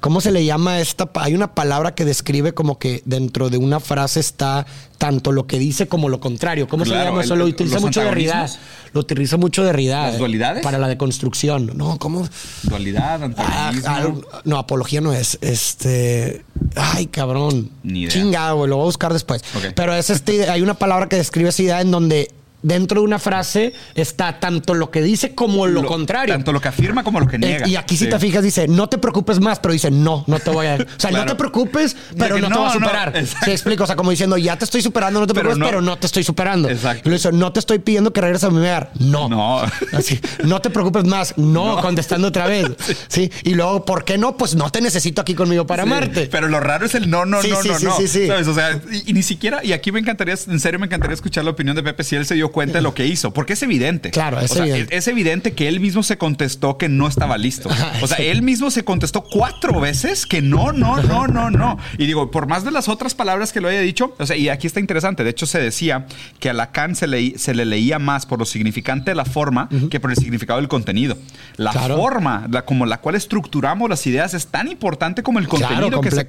¿Cómo 0.00 0.20
se 0.20 0.30
le 0.30 0.44
llama 0.44 0.80
esta? 0.80 1.10
Hay 1.14 1.34
una 1.34 1.54
palabra 1.54 1.94
que 1.94 2.04
describe 2.04 2.52
como 2.54 2.78
que 2.78 3.02
dentro 3.04 3.50
de 3.50 3.58
una 3.58 3.80
frase 3.80 4.20
está 4.20 4.66
tanto 5.00 5.32
lo 5.32 5.46
que 5.46 5.58
dice 5.58 5.88
como 5.88 6.10
lo 6.10 6.20
contrario. 6.20 6.68
¿Cómo 6.68 6.84
se 6.84 6.90
llama 6.90 7.22
eso? 7.22 7.34
Lo 7.34 7.46
utiliza 7.46 7.80
mucho 7.80 8.00
Derrida. 8.02 8.32
antagonismos. 8.32 8.66
Lo 8.92 9.00
utiliza 9.00 9.36
mucho 9.38 9.64
Derrida. 9.64 10.02
¿Las 10.08 10.18
dualidades? 10.18 10.62
Para 10.62 10.76
la 10.76 10.88
deconstrucción. 10.88 11.72
No, 11.74 11.98
¿cómo? 11.98 12.28
Dualidad, 12.64 13.22
Ah, 13.22 13.24
antagonismo. 13.24 13.88
algo- 13.90 14.22
no, 14.44 14.58
apología 14.58 15.00
no 15.00 15.14
es. 15.14 15.38
Este. 15.40 16.44
Ay, 16.76 17.06
cabrón. 17.06 17.70
Ni 17.82 18.00
idea. 18.02 18.10
Chingado, 18.12 18.56
güey. 18.58 18.68
Lo 18.68 18.76
voy 18.76 18.82
a 18.82 18.86
buscar 18.86 19.12
después. 19.14 19.42
Ok. 19.56 19.72
Pero 19.74 19.94
es 19.94 20.10
este. 20.10 20.50
Hay 20.50 20.60
una 20.60 20.74
palabra 20.74 21.08
que 21.08 21.16
describe 21.16 21.48
esa 21.48 21.62
idea 21.62 21.80
en 21.80 21.90
donde 21.90 22.30
dentro 22.62 23.00
de 23.00 23.06
una 23.06 23.18
frase 23.18 23.72
está 23.94 24.38
tanto 24.40 24.74
lo 24.74 24.90
que 24.90 25.02
dice 25.02 25.34
como 25.34 25.66
lo, 25.66 25.84
contrario. 25.84 26.34
Tanto 26.34 26.52
lo 26.52 26.60
que 26.60 26.68
afirma 26.68 27.02
como 27.04 27.20
lo 27.20 27.26
que 27.26 27.36
Eh, 27.36 27.40
niega. 27.40 27.68
y 27.68 27.76
aquí 27.76 27.96
si 27.96 28.04
Sí. 28.04 28.10
te 28.10 28.18
fijas 28.18 28.42
dice, 28.42 28.68
no 28.68 28.88
te 28.88 28.98
preocupes 28.98 29.40
más, 29.40 29.58
pero 29.60 29.72
dice, 29.72 29.90
no, 29.90 30.24
no 30.26 30.38
te 30.38 30.50
voy 30.50 30.66
a... 30.66 30.74
O 30.74 30.78
sea, 30.98 31.10
Claro. 31.10 31.24
no 31.24 31.30
te 31.32 31.34
preocupes, 31.36 31.96
pero 32.18 32.38
no, 32.38 32.48
te 32.48 32.50
no, 32.54 32.60
voy 32.60 32.64
a 32.70 32.74
no, 32.74 32.80
superar. 32.80 33.08
exacto. 33.16 33.44
Sí, 33.46 33.50
explico, 33.52 33.84
o 33.84 33.86
sea, 33.86 33.96
como 33.96 34.10
diciendo, 34.10 34.36
ya 34.36 34.56
te 34.56 34.64
estoy 34.64 34.82
superando, 34.82 35.20
no 35.20 35.26
te 35.26 35.34
Pero 35.34 35.44
preocupes, 35.50 35.58
no. 35.60 35.66
pero 35.66 35.80
no 35.82 35.98
te 35.98 36.06
estoy 36.06 36.24
superando. 36.24 36.68
Exacto. 36.68 37.02
Y 37.08 37.10
le 37.10 37.16
dice, 37.16 37.32
no 37.32 37.52
te 37.52 37.60
estoy 37.60 37.78
pidiendo 37.78 38.12
que 38.12 38.20
regreses 38.20 38.44
a 38.44 38.50
mi 38.50 38.58
hogar. 38.58 38.90
No. 38.98 39.28
No. 39.28 39.60
Así, 39.92 40.20
no 40.44 40.60
te 40.60 40.70
preocupes 40.70 41.04
más. 41.04 41.36
No, 41.38 41.80
contestando 41.80 42.28
otra 42.28 42.46
vez. 42.46 42.66
Sí. 43.08 43.30
Y 43.44 43.54
luego, 43.54 43.84
¿por 43.84 44.04
qué 44.04 44.18
no? 44.18 44.36
Pues 44.36 44.54
no 44.54 44.70
te 44.70 44.80
necesito 44.80 45.20
aquí 45.22 45.34
conmigo 45.34 45.66
para 45.66 45.84
Sí, 45.84 45.88
amarte. 45.90 46.26
Pero 46.30 46.48
lo 46.48 46.60
raro 46.60 46.86
es 46.86 46.94
el 46.94 47.08
no, 47.10 47.24
no, 47.24 47.40
Sí, 47.42 47.50
no, 47.50 47.62
sí, 47.62 47.68
no, 47.68 47.78
sí, 47.78 47.84
no. 47.86 47.96
sí, 47.96 48.08
sí. 48.08 48.26
¿Sabes? 48.26 48.46
O 48.46 48.54
sea, 48.54 48.80
y, 48.90 49.10
y 49.10 49.12
ni 49.12 49.22
siquiera, 49.22 49.64
y 49.64 49.72
aquí 49.72 49.90
me 49.92 50.00
encantaría, 50.00 50.34
en 50.46 50.60
serio 50.60 50.78
me 50.78 50.86
encantaría 50.86 51.14
escuchar 51.14 51.44
la 51.44 51.50
opinión 51.50 51.74
de 51.76 51.82
Pepe 51.82 52.04
si 52.04 52.16
él 52.16 52.26
se 52.26 52.34
dio 52.34 52.49
cuenta 52.50 52.78
de 52.78 52.82
lo 52.82 52.94
que 52.94 53.06
hizo, 53.06 53.32
porque 53.32 53.54
es 53.54 53.62
evidente. 53.62 54.10
Claro, 54.10 54.38
es 54.40 54.50
O 54.50 54.54
sea, 54.54 54.64
evidente. 54.66 54.96
Es, 54.96 55.06
es 55.06 55.08
evidente 55.08 55.52
que 55.52 55.68
él 55.68 55.80
mismo 55.80 56.02
se 56.02 56.18
contestó 56.18 56.78
que 56.78 56.88
no 56.88 57.06
estaba 57.08 57.38
listo. 57.38 57.68
O 58.02 58.06
sea, 58.06 58.18
él 58.18 58.42
mismo 58.42 58.70
se 58.70 58.84
contestó 58.84 59.22
cuatro 59.22 59.80
veces 59.80 60.26
que 60.26 60.42
no, 60.42 60.72
no, 60.72 61.02
no, 61.02 61.26
no, 61.26 61.50
no. 61.50 61.78
Y 61.98 62.06
digo, 62.06 62.30
por 62.30 62.46
más 62.46 62.64
de 62.64 62.70
las 62.70 62.88
otras 62.88 63.14
palabras 63.14 63.52
que 63.52 63.60
lo 63.60 63.68
haya 63.68 63.80
dicho, 63.80 64.14
o 64.18 64.26
sea, 64.26 64.36
y 64.36 64.48
aquí 64.48 64.66
está 64.66 64.80
interesante. 64.80 65.24
De 65.24 65.30
hecho, 65.30 65.46
se 65.46 65.58
decía 65.60 66.06
que 66.38 66.50
a 66.50 66.52
Lacan 66.52 66.94
se, 66.96 67.06
leí- 67.06 67.36
se 67.36 67.54
le 67.54 67.64
leía 67.64 67.98
más 67.98 68.26
por 68.26 68.38
lo 68.38 68.44
significante 68.44 69.10
de 69.10 69.14
la 69.14 69.24
forma 69.24 69.68
que 69.90 70.00
por 70.00 70.10
el 70.10 70.16
significado 70.16 70.58
del 70.60 70.68
contenido. 70.68 71.16
La 71.56 71.70
Claro. 71.72 71.96
forma, 71.96 72.46
la, 72.50 72.64
como 72.64 72.86
la 72.86 73.00
cual 73.00 73.14
estructuramos 73.14 73.88
las 73.88 74.06
ideas, 74.06 74.34
es 74.34 74.46
tan 74.48 74.68
importante 74.68 75.22
como 75.22 75.38
el 75.38 75.48
Claro, 75.48 75.66
contenido 75.66 76.02
se, 76.02 76.26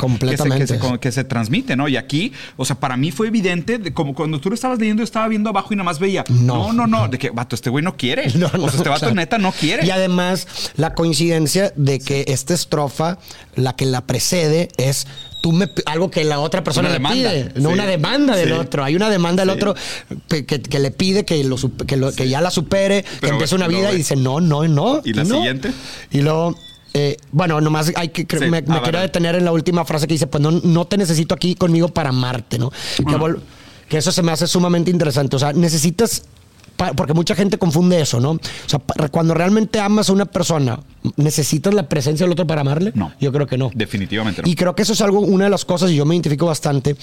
que, 0.57 0.67
se, 0.67 0.99
que 0.99 1.11
se 1.11 1.23
transmite, 1.23 1.75
¿no? 1.75 1.87
Y 1.87 1.97
aquí, 1.97 2.31
o 2.57 2.65
sea, 2.65 2.75
para 2.79 2.95
mí 2.97 3.11
fue 3.11 3.27
evidente, 3.27 3.77
de 3.77 3.93
como 3.93 4.13
cuando 4.13 4.39
tú 4.39 4.49
lo 4.49 4.55
estabas 4.55 4.79
leyendo, 4.79 5.01
yo 5.01 5.05
estaba 5.05 5.27
viendo 5.27 5.49
abajo 5.49 5.73
y 5.73 5.77
nada 5.77 5.85
más 5.85 5.99
veía, 5.99 6.10
no, 6.29 6.71
No. 6.71 6.73
no, 6.73 6.87
no, 6.87 7.07
de 7.07 7.17
que, 7.17 7.29
vato, 7.29 7.55
este 7.55 7.69
güey 7.69 7.83
no 7.83 7.97
quiere. 7.97 8.27
No, 8.35 8.49
no, 8.57 8.65
o 8.65 8.69
sea, 8.69 8.77
este 8.77 8.89
vato 8.89 8.99
claro. 9.01 9.15
neta 9.15 9.37
no 9.37 9.51
quiere. 9.51 9.85
Y 9.85 9.89
además, 9.91 10.47
la 10.75 10.93
coincidencia 10.93 11.73
de 11.75 11.99
que 11.99 12.25
esta 12.27 12.53
estrofa, 12.53 13.17
la 13.55 13.75
que 13.75 13.85
la 13.85 14.01
precede, 14.05 14.69
es 14.77 15.07
tú 15.41 15.51
me, 15.51 15.69
algo 15.85 16.11
que 16.11 16.23
la 16.23 16.39
otra 16.39 16.63
persona 16.63 16.89
Una 16.89 16.97
le 16.97 16.99
demanda. 16.99 17.29
pide, 17.31 17.51
no 17.61 17.69
Sí. 17.69 17.73
una 17.73 17.85
demanda 17.87 18.35
del 18.35 18.49
Sí. 18.49 18.53
otro. 18.55 18.83
Hay 18.83 18.95
una 18.95 19.09
demanda 19.09 19.43
del 19.43 19.49
Sí. 19.53 19.57
otro 19.57 19.75
que, 20.27 20.45
que 20.45 20.79
le 20.79 20.91
pide 20.91 21.25
que, 21.25 21.43
lo, 21.43 21.55
que, 21.87 21.97
lo- 21.97 22.11
que 22.13 22.29
ya 22.29 22.41
la 22.41 22.51
supere, 22.51 23.03
que 23.03 23.09
Pero, 23.21 23.33
empiece 23.33 23.55
una 23.55 23.67
vida 23.67 23.91
y 23.91 23.97
dice 23.97 24.15
no, 24.15 24.39
no, 24.39 24.67
no. 24.67 25.01
¿Y 25.03 25.13
la 25.13 25.23
no. 25.23 25.35
siguiente? 25.37 25.71
Y 26.11 26.21
luego 26.21 26.55
eh, 26.93 27.15
bueno, 27.31 27.61
nomás 27.61 27.89
hay 27.95 28.09
que, 28.09 28.27
Sí, 28.37 28.45
me, 28.49 28.65
quiero 28.65 28.99
detener 28.99 29.35
en 29.35 29.45
la 29.45 29.53
última 29.53 29.85
frase 29.85 30.07
que 30.07 30.13
dice, 30.13 30.27
pues 30.27 30.41
no, 30.43 30.51
no 30.51 30.85
te 30.85 30.97
necesito 30.97 31.33
aquí 31.33 31.55
conmigo 31.55 31.87
para 31.87 32.09
amarte, 32.09 32.59
¿no? 32.59 32.69
Que, 32.97 33.03
que 33.91 33.97
eso 33.97 34.13
se 34.13 34.23
me 34.23 34.31
hace 34.31 34.47
sumamente 34.47 34.89
interesante. 34.89 35.35
O 35.35 35.39
sea, 35.39 35.51
necesitas, 35.51 36.23
porque 36.95 37.13
mucha 37.13 37.35
gente 37.35 37.57
confunde 37.57 38.01
eso, 38.01 38.19
¿no? 38.19 38.31
O 38.31 38.39
sea, 38.65 38.79
cuando 39.11 39.33
realmente 39.33 39.79
amas 39.79 40.09
a 40.09 40.13
una 40.13 40.25
persona, 40.25 40.79
¿necesitas 41.15 41.73
la 41.73 41.87
presencia 41.87 42.25
del 42.25 42.31
otro 42.33 42.47
para 42.47 42.61
amarle? 42.61 42.91
No. 42.95 43.11
Yo 43.19 43.31
creo 43.31 43.45
que 43.45 43.57
no. 43.57 43.69
Definitivamente 43.73 44.41
no. 44.41 44.47
Y 44.47 44.55
creo 44.55 44.75
que 44.75 44.81
eso 44.81 44.93
es 44.93 45.01
algo, 45.01 45.19
una 45.19 45.43
de 45.45 45.49
las 45.51 45.63
cosas, 45.65 45.91
y 45.91 45.95
yo 45.95 46.05
me 46.05 46.15
identifico 46.15 46.47
bastante, 46.47 46.95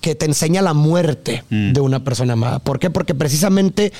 que 0.00 0.14
te 0.14 0.26
enseña 0.26 0.60
la 0.62 0.74
muerte 0.74 1.44
Mm. 1.50 1.72
de 1.72 1.80
una 1.80 2.04
persona 2.04 2.34
amada. 2.34 2.58
¿Por 2.58 2.78
qué? 2.78 2.90
Porque 2.90 3.14
precisamente 3.14 3.92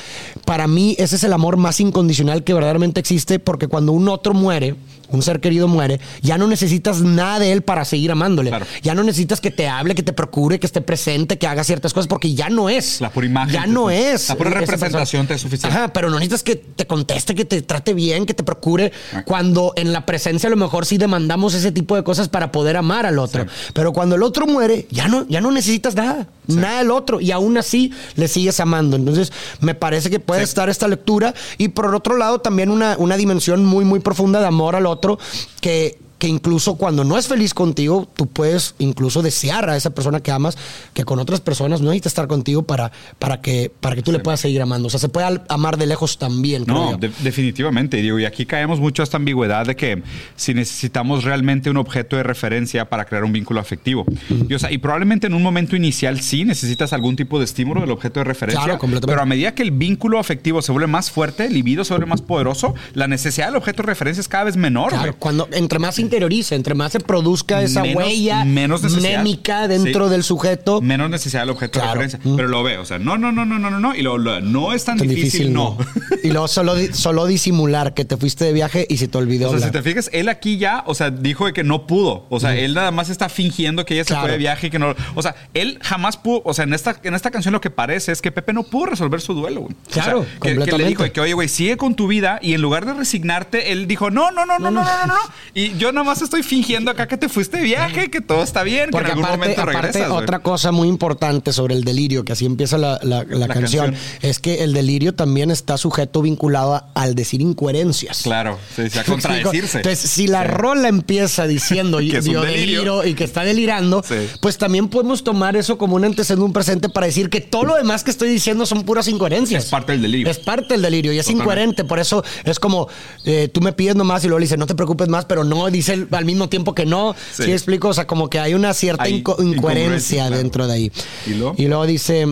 para 0.45 0.67
mí 0.67 0.95
ese 0.99 1.17
es 1.17 1.25
el 1.25 1.33
amor 1.33 1.57
más 1.57 1.81
incondicional 1.81 2.45
que 2.45 2.53
verdaderamente 2.55 3.01
existe, 3.01 3.39
porque 3.39 3.69
cuando 3.69 3.93
un 3.93 4.09
otro 4.09 4.35
muere, 4.35 4.75
un 5.09 5.23
ser 5.23 5.41
querido 5.41 5.69
muere, 5.69 6.01
ya 6.23 6.39
no 6.39 6.47
necesitas 6.47 7.01
nada 7.03 7.39
de 7.39 7.53
él 7.53 7.63
para 7.63 7.85
seguir 7.85 8.11
amándole. 8.11 8.49
Claro. 8.51 8.67
Ya 8.83 8.95
no 8.95 9.03
necesitas 9.03 9.41
que 9.43 9.51
te 9.51 9.69
hable, 9.69 9.95
que 9.95 10.03
te 10.03 10.13
procure, 10.15 10.59
que 10.59 10.67
esté 10.67 10.81
presente, 10.81 11.37
que 11.39 11.47
haga 11.47 11.65
ciertas 11.65 11.93
cosas, 11.93 12.07
porque 12.09 12.35
ya 12.35 12.49
no 12.49 12.69
es. 12.71 13.01
La 13.01 13.11
pura 13.11 13.27
imagen 13.27 13.53
Ya 13.53 13.67
no 13.67 13.91
es. 13.91 14.29
la 14.29 14.37
pura 14.37 14.51
representación 14.51 15.22
te 15.27 15.35
es 15.35 15.41
suficiente. 15.41 15.77
Ajá, 15.77 15.93
pero 15.93 16.09
no 16.11 16.17
necesitas 16.17 16.43
que 16.43 16.57
te 16.57 16.87
conteste, 16.87 17.35
que 17.35 17.45
te 17.45 17.63
trate 17.63 17.95
bien, 17.95 18.27
que 18.27 18.35
te 18.35 18.43
procure, 18.43 18.93
Ah. 19.15 19.23
cuando 19.25 19.73
en 19.77 19.93
la 19.93 20.07
presencia 20.07 20.47
a 20.47 20.51
lo 20.51 20.57
mejor 20.57 20.87
sí 20.87 20.99
demandamos 20.99 21.55
ese 21.55 21.73
tipo 21.73 21.97
de 21.97 22.05
cosas 22.05 22.29
para 22.29 22.53
poder 22.53 22.77
amar 22.77 23.07
al 23.07 23.19
otro. 23.19 23.47
Pero 23.75 23.93
cuando 23.93 24.17
el 24.17 24.23
otro 24.23 24.47
muere, 24.47 24.87
ya 24.91 25.09
no, 25.09 25.27
ya 25.29 25.41
no 25.41 25.51
necesitas 25.51 25.95
nada, 25.95 26.29
nada 26.47 26.79
del 26.79 26.91
otro, 26.91 27.21
y 27.21 27.31
aún 27.31 27.57
así 27.59 27.93
le 28.17 28.29
sigues 28.29 28.61
amando. 28.61 28.97
Entonces, 28.97 29.33
me 29.61 29.75
parece 29.75 30.11
que 30.11 30.21
puede 30.21 30.41
Sí. 30.41 30.45
estar 30.45 30.69
esta 30.69 30.89
lectura, 30.89 31.35
y 31.59 31.69
por 31.69 31.95
otro 31.95 32.17
lado, 32.17 32.41
también 32.41 32.71
una, 32.71 32.97
una 32.99 33.17
dimensión 33.17 33.65
muy, 33.65 33.85
muy 33.85 34.01
profunda 34.01 34.41
de 34.41 34.47
amor 34.47 34.77
al 34.77 34.87
otro, 34.87 35.19
que 35.61 35.99
que 36.23 36.29
incluso 36.29 36.77
cuando 36.77 37.03
no 37.03 37.19
es 37.19 37.27
feliz 37.27 37.53
contigo, 37.53 38.09
tú 38.15 38.29
puedes 38.29 38.77
incluso 38.79 39.23
desear 39.23 39.69
a 39.69 39.77
esa 39.77 39.91
persona 39.91 40.21
que 40.21 40.31
amas, 40.31 40.57
que 40.95 41.03
con 41.05 41.19
otras 41.19 41.41
personas 41.41 41.81
no 41.81 41.87
necesita 41.89 42.11
estar 42.11 42.29
contigo 42.29 42.63
para, 42.63 42.93
para, 43.19 43.41
que, 43.41 43.73
para 43.81 43.97
que 43.97 44.03
tú 44.03 44.13
le 44.13 44.21
puedas 44.21 44.39
seguir 44.39 44.63
amando. 44.63 44.87
O 44.87 44.91
sea, 44.91 45.01
se 45.01 45.09
puede 45.09 45.41
amar 45.49 45.79
de 45.79 45.87
lejos 45.89 46.19
también. 46.19 46.63
No, 46.69 46.97
de- 46.97 47.11
definitivamente. 47.25 47.99
Y 47.99 48.03
digo, 48.03 48.21
y 48.21 48.25
aquí 48.25 48.47
caemos 48.47 48.79
mucho 48.79 49.03
a 49.03 49.05
esta 49.05 49.17
ambigüedad 49.17 49.67
de 49.67 49.75
que 49.75 50.01
si 50.37 50.55
necesitamos 50.55 51.25
realmente 51.25 51.71
un 51.71 51.77
objeto 51.77 52.15
de 52.15 52.23
referencia 52.23 52.89
para 52.89 53.05
crear 53.05 53.25
un 53.25 53.33
vínculo 53.33 53.59
afectivo. 53.59 54.05
y, 54.49 54.55
o 54.55 54.61
sea, 54.61 54.71
y 54.71 54.79
probablemente 54.79 55.27
en 55.27 55.35
un 55.35 55.43
momento 55.43 55.75
inicial 55.75 56.21
sí 56.21 56.45
necesitas 56.45 56.93
algún 56.93 57.17
tipo 57.17 57.41
de 57.41 57.47
estímulo 57.47 57.81
del 57.81 57.91
objeto 57.91 58.21
de 58.21 58.25
referencia. 58.25 58.63
Claro, 58.63 58.79
completamente. 58.79 59.11
Pero 59.13 59.23
a 59.23 59.27
medida 59.27 59.57
que 59.57 59.65
el 59.65 59.73
vínculo 59.73 60.21
afectivo 60.21 60.63
se 60.63 60.71
vuelve 60.71 60.87
más 60.87 61.11
fuerte, 61.11 61.47
el 61.47 61.53
libido 61.55 61.85
se 61.85 61.95
vuelve 61.95 62.07
más 62.07 62.23
poderoso, 62.23 62.77
la 62.95 63.09
necesidad 63.09 63.47
del 63.49 63.57
objeto 63.57 63.83
de 63.83 63.87
referencia 63.89 64.21
es 64.21 64.29
cada 64.29 64.45
vez 64.45 64.57
menor. 64.57 64.91
Claro, 64.91 65.17
cuando 65.19 65.49
entre 65.51 65.81
más 65.81 65.99
interiorice, 66.13 66.55
entre 66.55 66.75
más 66.75 66.93
se 66.93 67.01
produzca 67.01 67.63
esa 67.63 67.81
Menos- 67.83 68.03
huella 68.05 68.45
menos 68.45 68.83
necesidad. 68.83 69.19
némica 69.19 69.67
dentro 69.67 70.07
Sí. 70.07 70.11
del 70.13 70.23
sujeto. 70.23 70.81
Menos 70.83 71.09
necesidad 71.09 71.41
del 71.43 71.51
objeto 71.51 71.81
Claro. 71.81 72.01
de 72.01 72.07
referencia. 72.07 72.33
Pero 72.37 72.49
lo 72.49 72.63
veo. 72.63 72.83
O 72.83 72.85
sea, 72.85 72.99
no, 72.99 73.17
no, 73.17 73.33
no, 73.33 73.47
no, 73.47 73.59
no, 73.59 73.71
no, 73.71 73.81
no. 73.81 73.95
Y 73.95 74.03
lo, 74.03 74.19
lo- 74.19 74.41
no 74.43 74.75
es 74.75 74.85
tan, 74.85 74.99
Tan 74.99 75.09
difícil, 75.09 75.53
no. 75.55 75.79
y 76.23 76.29
luego 76.31 76.49
solo, 76.49 76.75
solo 76.93 77.25
disimular 77.27 77.95
que 77.95 78.05
te 78.05 78.17
fuiste 78.19 78.45
de 78.45 78.53
viaje 78.53 78.87
y 78.91 78.99
se 78.99 79.09
te 79.09 79.17
olvidó 79.17 79.49
O 79.49 79.51
sea, 79.53 79.59
si 79.61 79.65
hablar. 79.67 79.83
te 79.83 79.89
fijas, 79.89 80.11
él 80.13 80.29
aquí 80.29 80.59
ya, 80.59 80.85
o 80.87 80.95
sea, 80.95 81.11
dijo 81.11 81.47
de 81.47 81.55
que 81.55 81.65
no 81.65 81.87
pudo. 81.87 82.27
O 82.29 82.39
sea, 82.41 82.55
él 82.55 82.75
nada 82.75 82.91
más 82.91 83.09
está 83.09 83.29
fingiendo 83.31 83.85
que 83.87 83.95
ella 83.95 84.05
se 84.05 84.09
Claro. 84.09 84.23
fue 84.25 84.33
de 84.33 84.39
viaje 84.39 84.67
y 84.67 84.71
que 84.71 84.79
no. 84.79 84.95
O 85.15 85.23
sea, 85.23 85.35
él 85.55 85.79
jamás 85.83 86.19
pudo. 86.19 86.43
O 86.45 86.53
sea, 86.53 86.65
en 86.65 86.75
esta, 86.75 87.01
en 87.03 87.15
esta 87.15 87.31
canción 87.31 87.53
lo 87.53 87.61
que 87.63 87.71
parece 87.71 88.13
es 88.13 88.21
que 88.21 88.31
Pepe 88.31 88.53
no 88.53 88.65
pudo 88.65 88.87
resolver 88.87 89.21
su 89.23 89.33
duelo, 89.35 89.63
güey. 89.63 89.75
O 89.91 89.93
sea, 89.95 90.03
Claro, 90.05 90.27
que- 90.43 90.59
que, 90.59 90.77
le 90.79 90.85
dijo 90.87 91.03
de 91.05 91.13
que, 91.13 91.21
oye, 91.21 91.33
güey, 91.33 91.49
sigue 91.49 91.77
con 91.79 91.95
tu 91.95 92.07
vida. 92.07 92.39
Y 92.43 92.53
en 92.55 92.61
lugar 92.61 92.85
de 92.85 92.93
resignarte, 92.95 93.73
él 93.73 93.87
dijo, 93.87 94.11
no, 94.11 94.31
no, 94.31 94.45
no, 94.45 94.59
no, 94.59 94.71
no, 94.71 94.83
no, 94.83 94.85
no, 94.85 95.07
no. 95.07 95.15
Y 95.55 95.77
yo 95.79 95.93
nada 95.93 96.02
más 96.05 96.23
estoy 96.23 96.43
fingiendo 96.43 96.91
acá 96.91 97.07
que 97.09 97.17
te 97.17 97.29
fuiste 97.29 97.59
de 97.59 97.63
viaje, 97.65 98.11
que 98.11 98.21
todo 98.21 98.43
está 98.43 98.63
bien, 98.63 98.91
Porque 98.91 99.07
que 99.07 99.13
en 99.13 99.19
algún 99.19 99.25
aparte, 99.25 99.39
momento 99.39 99.63
aparte, 99.63 99.81
regresas. 99.89 100.09
güey. 100.11 100.23
otra 100.23 100.39
cosa 100.41 100.73
muy 100.73 100.89
importante 100.89 101.53
sobre 101.53 101.75
el 101.75 101.85
delirio, 101.85 102.25
que 102.25 102.33
así 102.33 102.45
empieza 102.47 102.79
la, 102.79 102.99
la- 103.03 103.25
la 103.25 103.39
La 103.47 103.49
canción, 103.49 103.93
canción. 103.93 104.19
es 104.23 104.39
que 104.39 104.63
el 104.65 104.73
delirio 104.73 105.15
también 105.15 105.51
está 105.51 105.77
sujeto, 105.79 106.23
vinculado 106.23 106.75
a- 106.75 106.89
al 106.95 107.15
decir 107.15 107.41
incoherencias. 107.41 108.23
Claro, 108.23 108.59
sí, 108.77 108.89
sí, 108.91 108.99
a 108.99 109.05
contradecirse. 109.05 109.79
Entonces, 109.79 110.11
si 110.11 110.27
la 110.27 110.43
Sí. 110.43 110.49
rola 110.49 110.89
empieza 110.89 111.47
diciendo 111.47 111.99
Que 112.03 112.19
es 112.19 112.27
un 112.27 112.33
yo 112.35 112.43
delirio. 112.43 112.79
deliro 112.97 113.07
y 113.07 113.15
que 113.15 113.25
está 113.25 113.45
delirando, 113.45 114.05
pues 114.41 114.59
también 114.59 114.89
podemos 114.89 115.25
tomar 115.25 115.57
eso 115.57 115.79
como 115.79 115.97
un 115.97 116.05
antecedente, 116.05 116.45
un 116.45 116.53
presente 116.53 116.89
para 116.89 117.07
decir 117.07 117.31
que 117.31 117.41
todo 117.41 117.65
lo 117.65 117.77
demás 117.77 118.05
que 118.05 118.11
estoy 118.11 118.29
diciendo 118.29 118.67
son 118.67 118.83
puras 118.85 119.09
incoherencias. 119.09 119.65
Es 119.65 119.71
parte 119.71 119.93
del 119.93 120.03
delirio. 120.03 120.31
Es 120.31 120.39
parte 120.39 120.75
del 120.75 120.83
delirio 120.83 121.13
y 121.13 121.19
es 121.19 121.27
Totalmente. 121.27 121.43
incoherente. 121.45 121.85
Por 121.85 121.99
eso 121.99 122.25
es 122.45 122.59
como 122.59 122.89
eh, 123.25 123.49
tú 123.53 123.61
me 123.61 123.73
pides 123.73 123.95
nomás 123.97 124.25
y 124.25 124.29
luego 124.29 124.39
le 124.41 124.45
dices 124.45 124.59
no 124.59 124.67
te 124.67 124.75
preocupes 124.75 125.09
más, 125.09 125.25
pero 125.25 125.45
no 125.45 125.69
dice 125.83 126.07
al 126.11 126.25
mismo 126.25 126.49
tiempo 126.49 126.75
que 126.75 126.87
no. 126.87 127.15
Sí. 127.35 127.45
Sí. 127.45 127.53
explico? 127.53 127.89
O 127.89 127.95
sea, 127.95 128.07
como 128.07 128.29
que 128.31 128.39
hay 128.39 128.55
una 128.55 128.73
cierta 128.75 129.05
Hay 129.05 129.23
inco- 129.23 129.37
incoherencia 129.43 130.27
claro. 130.27 130.37
dentro 130.37 130.67
de 130.67 130.73
ahí. 130.75 130.93
¿Y 131.27 131.31
luego? 131.35 131.55
Y 131.59 131.67
luego 131.67 131.87
dice. 131.87 132.27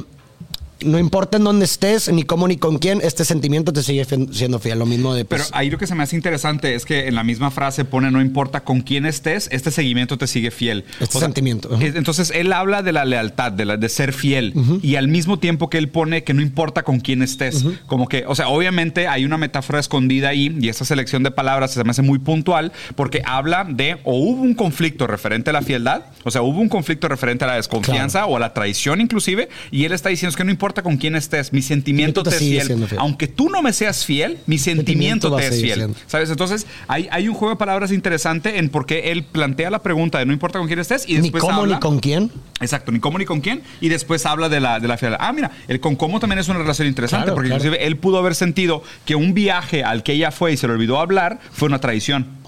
No 0.85 0.99
importa 0.99 1.37
en 1.37 1.45
dónde 1.45 1.65
estés, 1.65 2.11
ni 2.13 2.23
cómo 2.25 2.49
ni 2.49 2.57
con 2.57 2.79
quién, 2.79 3.01
este 3.03 3.25
sentimiento 3.25 3.73
te 3.73 3.83
sigue 3.83 4.05
siendo 4.33 4.59
fiel. 4.59 4.79
Lo 4.79 4.87
mismo 4.87 5.15
de. 5.15 5.25
Pero 5.25 5.43
pues, 5.45 5.51
ahí 5.55 5.71
lo 5.71 5.79
que 5.79 5.87
se 5.87 5.95
me 5.95 6.03
hace 6.03 6.17
interesante 6.17 6.75
es 6.75 6.85
que 6.85 7.09
en 7.09 7.15
la 7.15 7.25
misma 7.25 7.51
frase 7.51 7.85
pone 7.85 8.11
no 8.11 8.21
importa 8.21 8.61
con 8.65 8.81
quién 8.81 9.07
estés, 9.07 9.49
este 9.53 9.71
seguimiento 9.71 10.17
te 10.19 10.27
sigue 10.27 10.51
fiel. 10.51 10.85
Este 11.01 11.19
sentimiento, 11.19 11.69
ajá. 11.75 11.85
es- 11.85 11.95
Entonces 11.97 12.33
él 12.35 12.53
habla 12.53 12.83
de 12.83 12.93
la 12.93 13.05
lealtad, 13.05 13.53
de, 13.53 13.65
la, 13.65 13.77
de 13.77 13.89
ser 13.89 14.13
fiel. 14.13 14.55
Y 14.83 14.97
al 14.97 15.09
mismo 15.09 15.39
tiempo 15.39 15.69
que 15.71 15.79
él 15.79 15.89
pone 15.89 16.25
que 16.25 16.35
no 16.35 16.43
importa 16.43 16.83
con 16.83 17.01
quién 17.01 17.23
estés. 17.23 17.65
Como 17.87 18.09
que, 18.09 18.25
o 18.27 18.35
sea, 18.35 18.49
obviamente 18.49 19.09
hay 19.09 19.25
una 19.25 19.37
metáfora 19.39 19.81
escondida 19.81 20.29
ahí 20.29 20.57
y 20.61 20.69
esa 20.69 20.85
selección 20.85 21.23
de 21.23 21.31
palabras 21.31 21.73
se 21.73 21.83
me 21.85 21.91
hace 21.91 22.03
muy 22.03 22.19
puntual 22.19 22.73
porque 22.97 23.23
habla 23.27 23.65
de 23.69 23.99
o 24.05 24.15
hubo 24.17 24.43
un 24.43 24.55
conflicto 24.55 25.07
referente 25.07 25.51
a 25.51 25.53
la 25.53 25.63
fieldad, 25.63 26.03
o 26.25 26.31
sea, 26.31 26.43
hubo 26.43 26.59
un 26.61 26.69
conflicto 26.69 27.09
referente 27.09 27.45
a 27.45 27.49
la 27.49 27.55
desconfianza 27.57 28.27
o 28.27 28.37
a 28.37 28.41
la 28.41 28.55
traición 28.55 29.01
inclusive, 29.01 29.49
y 29.71 29.85
él 29.85 29.93
está 29.93 30.09
diciendo 30.09 30.31
es 30.31 30.37
que 30.37 30.45
no 30.45 30.51
importa 30.51 30.70
con 30.83 30.97
quién 30.97 31.15
estés, 31.17 31.53
mi 31.53 31.63
sentimiento 31.63 32.23
te 32.23 32.31
es 32.31 32.39
fiel. 32.39 32.67
fiel. 32.67 32.87
Aunque 32.99 33.27
tú 33.27 33.49
no 33.51 33.63
me 33.63 33.73
seas 33.73 34.05
fiel, 34.05 34.39
mi 34.47 34.59
Sentimiento 34.59 35.29
sentimiento 35.29 35.37
te 35.37 35.47
es 35.47 35.61
fiel. 35.61 35.75
siendo. 35.79 35.97
¿Sabes? 36.07 36.31
Entonces, 36.31 36.67
hay, 36.89 37.09
hay 37.11 37.29
un 37.29 37.35
juego 37.35 37.55
de 37.55 37.59
palabras 37.59 37.93
interesante 37.93 38.59
en 38.59 38.69
por 38.69 38.87
qué 38.87 39.11
él 39.13 39.25
plantea 39.25 39.71
la 39.71 39.83
pregunta 39.83 40.19
de 40.19 40.27
no 40.27 40.33
importa 40.33 40.59
con 40.59 40.67
quién 40.69 40.79
estés 40.79 41.09
y 41.09 41.15
ni 41.15 41.23
después 41.23 41.43
cómo 41.43 41.61
habla- 41.63 41.75
ni 41.77 41.81
con 41.81 41.99
quién. 42.01 42.31
Exacto, 42.61 42.93
ni 42.93 43.01
cómo 43.01 43.19
ni 43.19 43.25
con 43.25 43.41
quién. 43.41 43.63
Y 43.81 43.89
después 43.89 44.25
habla 44.27 44.49
de 44.49 44.61
la, 44.61 44.79
de 44.81 44.89
la 44.89 44.97
fidelidad. 44.97 45.21
Ah, 45.23 45.33
mira, 45.33 45.51
el 45.69 45.81
con 45.81 45.97
cómo 45.97 46.21
también 46.21 46.39
es 46.39 46.49
una 46.49 46.59
relación 46.61 46.87
interesante, 46.89 47.25
Claro, 47.25 47.35
porque 47.35 47.49
claro. 47.49 47.63
inclusive 47.65 47.87
él 47.87 47.97
pudo 47.97 48.19
haber 48.19 48.35
sentido 48.35 48.83
que 49.05 49.15
un 49.17 49.35
viaje 49.35 49.83
al 49.85 50.03
que 50.03 50.13
ella 50.13 50.31
fue 50.31 50.53
y 50.53 50.57
se 50.57 50.67
le 50.67 50.75
olvidó 50.75 50.99
hablar 51.01 51.39
fue 51.53 51.67
una 51.69 51.81
traición. 51.81 52.40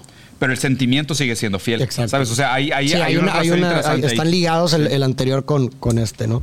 Pero 0.43 0.51
el 0.51 0.59
sentimiento 0.59 1.15
sigue 1.15 1.37
siendo 1.37 1.57
fiel. 1.57 1.81
Exacto. 1.81 2.09
¿Sabes? 2.09 2.29
O 2.29 2.35
sea, 2.35 2.53
hay, 2.53 2.69
hay, 2.71 2.89
Sí, 2.89 2.95
hay 2.95 3.15
una, 3.15 3.39
hay 3.39 3.49
una- 3.49 3.79
ahí. 3.79 4.03
están 4.03 4.29
ligados 4.29 4.73
el, 4.73 4.87
el 4.87 5.01
anterior 5.03 5.45
con, 5.45 5.69
con 5.69 5.97
este, 5.99 6.27
¿no? 6.27 6.41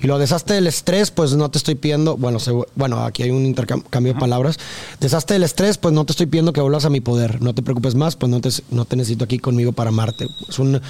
Y 0.00 0.06
lo 0.06 0.18
desastre 0.18 0.54
del 0.54 0.66
estrés, 0.66 1.10
pues 1.10 1.34
no 1.34 1.50
te 1.50 1.58
estoy 1.58 1.74
pidiendo, 1.74 2.16
bueno, 2.16 2.38
se- 2.38 2.52
bueno, 2.74 3.04
aquí 3.04 3.24
hay 3.24 3.30
un 3.30 3.44
intercambio 3.44 4.14
de 4.14 4.18
palabras. 4.18 4.56
Desastre 5.00 5.34
del 5.34 5.42
estrés, 5.42 5.76
pues 5.76 5.92
no 5.92 6.06
te 6.06 6.12
estoy 6.12 6.24
pidiendo 6.24 6.54
que 6.54 6.62
vuelvas 6.62 6.86
a 6.86 6.88
mi 6.90 7.02
poder. 7.02 7.42
No 7.42 7.54
te 7.54 7.60
preocupes 7.62 7.94
más, 7.94 8.16
pues 8.16 8.30
no 8.30 8.40
te, 8.40 8.48
no 8.70 8.86
te 8.86 8.96
necesito 8.96 9.24
aquí 9.26 9.38
conmigo 9.38 9.72
para 9.72 9.90
amarte. 9.90 10.28
Es 10.48 10.58
un 10.58 10.80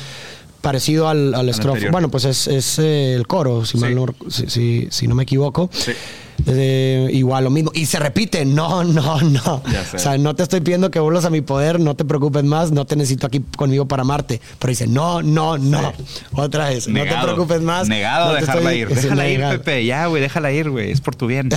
parecido 0.61 1.09
al, 1.09 1.35
al 1.35 1.49
estrofe. 1.49 1.91
Bueno, 1.91 2.09
pues 2.13 2.25
es, 2.25 2.47
es, 2.47 2.79
eh, 2.79 3.15
el 3.15 3.27
coro, 3.27 3.65
si, 3.65 3.73
Sí. 3.73 3.79
mal 3.79 3.95
no, 3.97 4.07
si, 4.31 4.49
si- 4.49 4.87
si 4.91 5.09
no 5.09 5.17
me 5.17 5.25
equivoco. 5.25 5.69
Sí. 5.73 5.91
Eh, 6.47 7.09
igual 7.13 7.45
lo 7.45 7.51
mismo. 7.51 7.71
Y 7.75 7.87
se 7.87 7.99
repite, 7.99 8.45
no, 8.45 8.85
no, 8.85 9.21
no. 9.21 9.63
Ya 9.71 9.85
sé. 9.85 9.97
O 9.97 10.01
sea, 10.01 10.19
no 10.19 10.35
te 10.35 10.43
estoy 10.43 10.61
pidiendo 10.61 10.91
que 10.91 10.99
vuelvas 11.01 11.25
a 11.25 11.31
mi 11.31 11.41
poder, 11.41 11.81
no 11.81 11.95
te 11.95 12.05
preocupes 12.05 12.45
más, 12.45 12.73
no 12.73 12.85
te 12.85 12.97
necesito 12.97 13.27
aquí 13.27 13.41
conmigo 13.57 13.87
para 13.87 14.03
amarte. 14.03 14.41
Pero 14.59 14.71
dice, 14.71 14.87
no, 14.87 15.23
no, 15.23 15.59
no. 15.59 15.93
Otra 16.33 16.69
vez, 16.69 16.89
no 16.89 17.03
te 17.03 17.15
preocupes 17.23 17.61
más. 17.63 17.89
Negado 17.89 18.29
no 18.29 18.35
dejarla 18.35 18.73
estoy- 18.73 18.79
ir. 18.81 18.89
Déjala 18.89 19.29
ir, 19.29 19.39
negado. 19.39 19.59
Pepe. 19.59 19.85
Ya, 19.85 20.07
güey, 20.07 20.23
déjala 20.23 20.53
ir, 20.53 20.71
güey. 20.71 20.91
Es 20.91 21.01
por 21.01 21.15
tu 21.15 21.27
bien. 21.27 21.49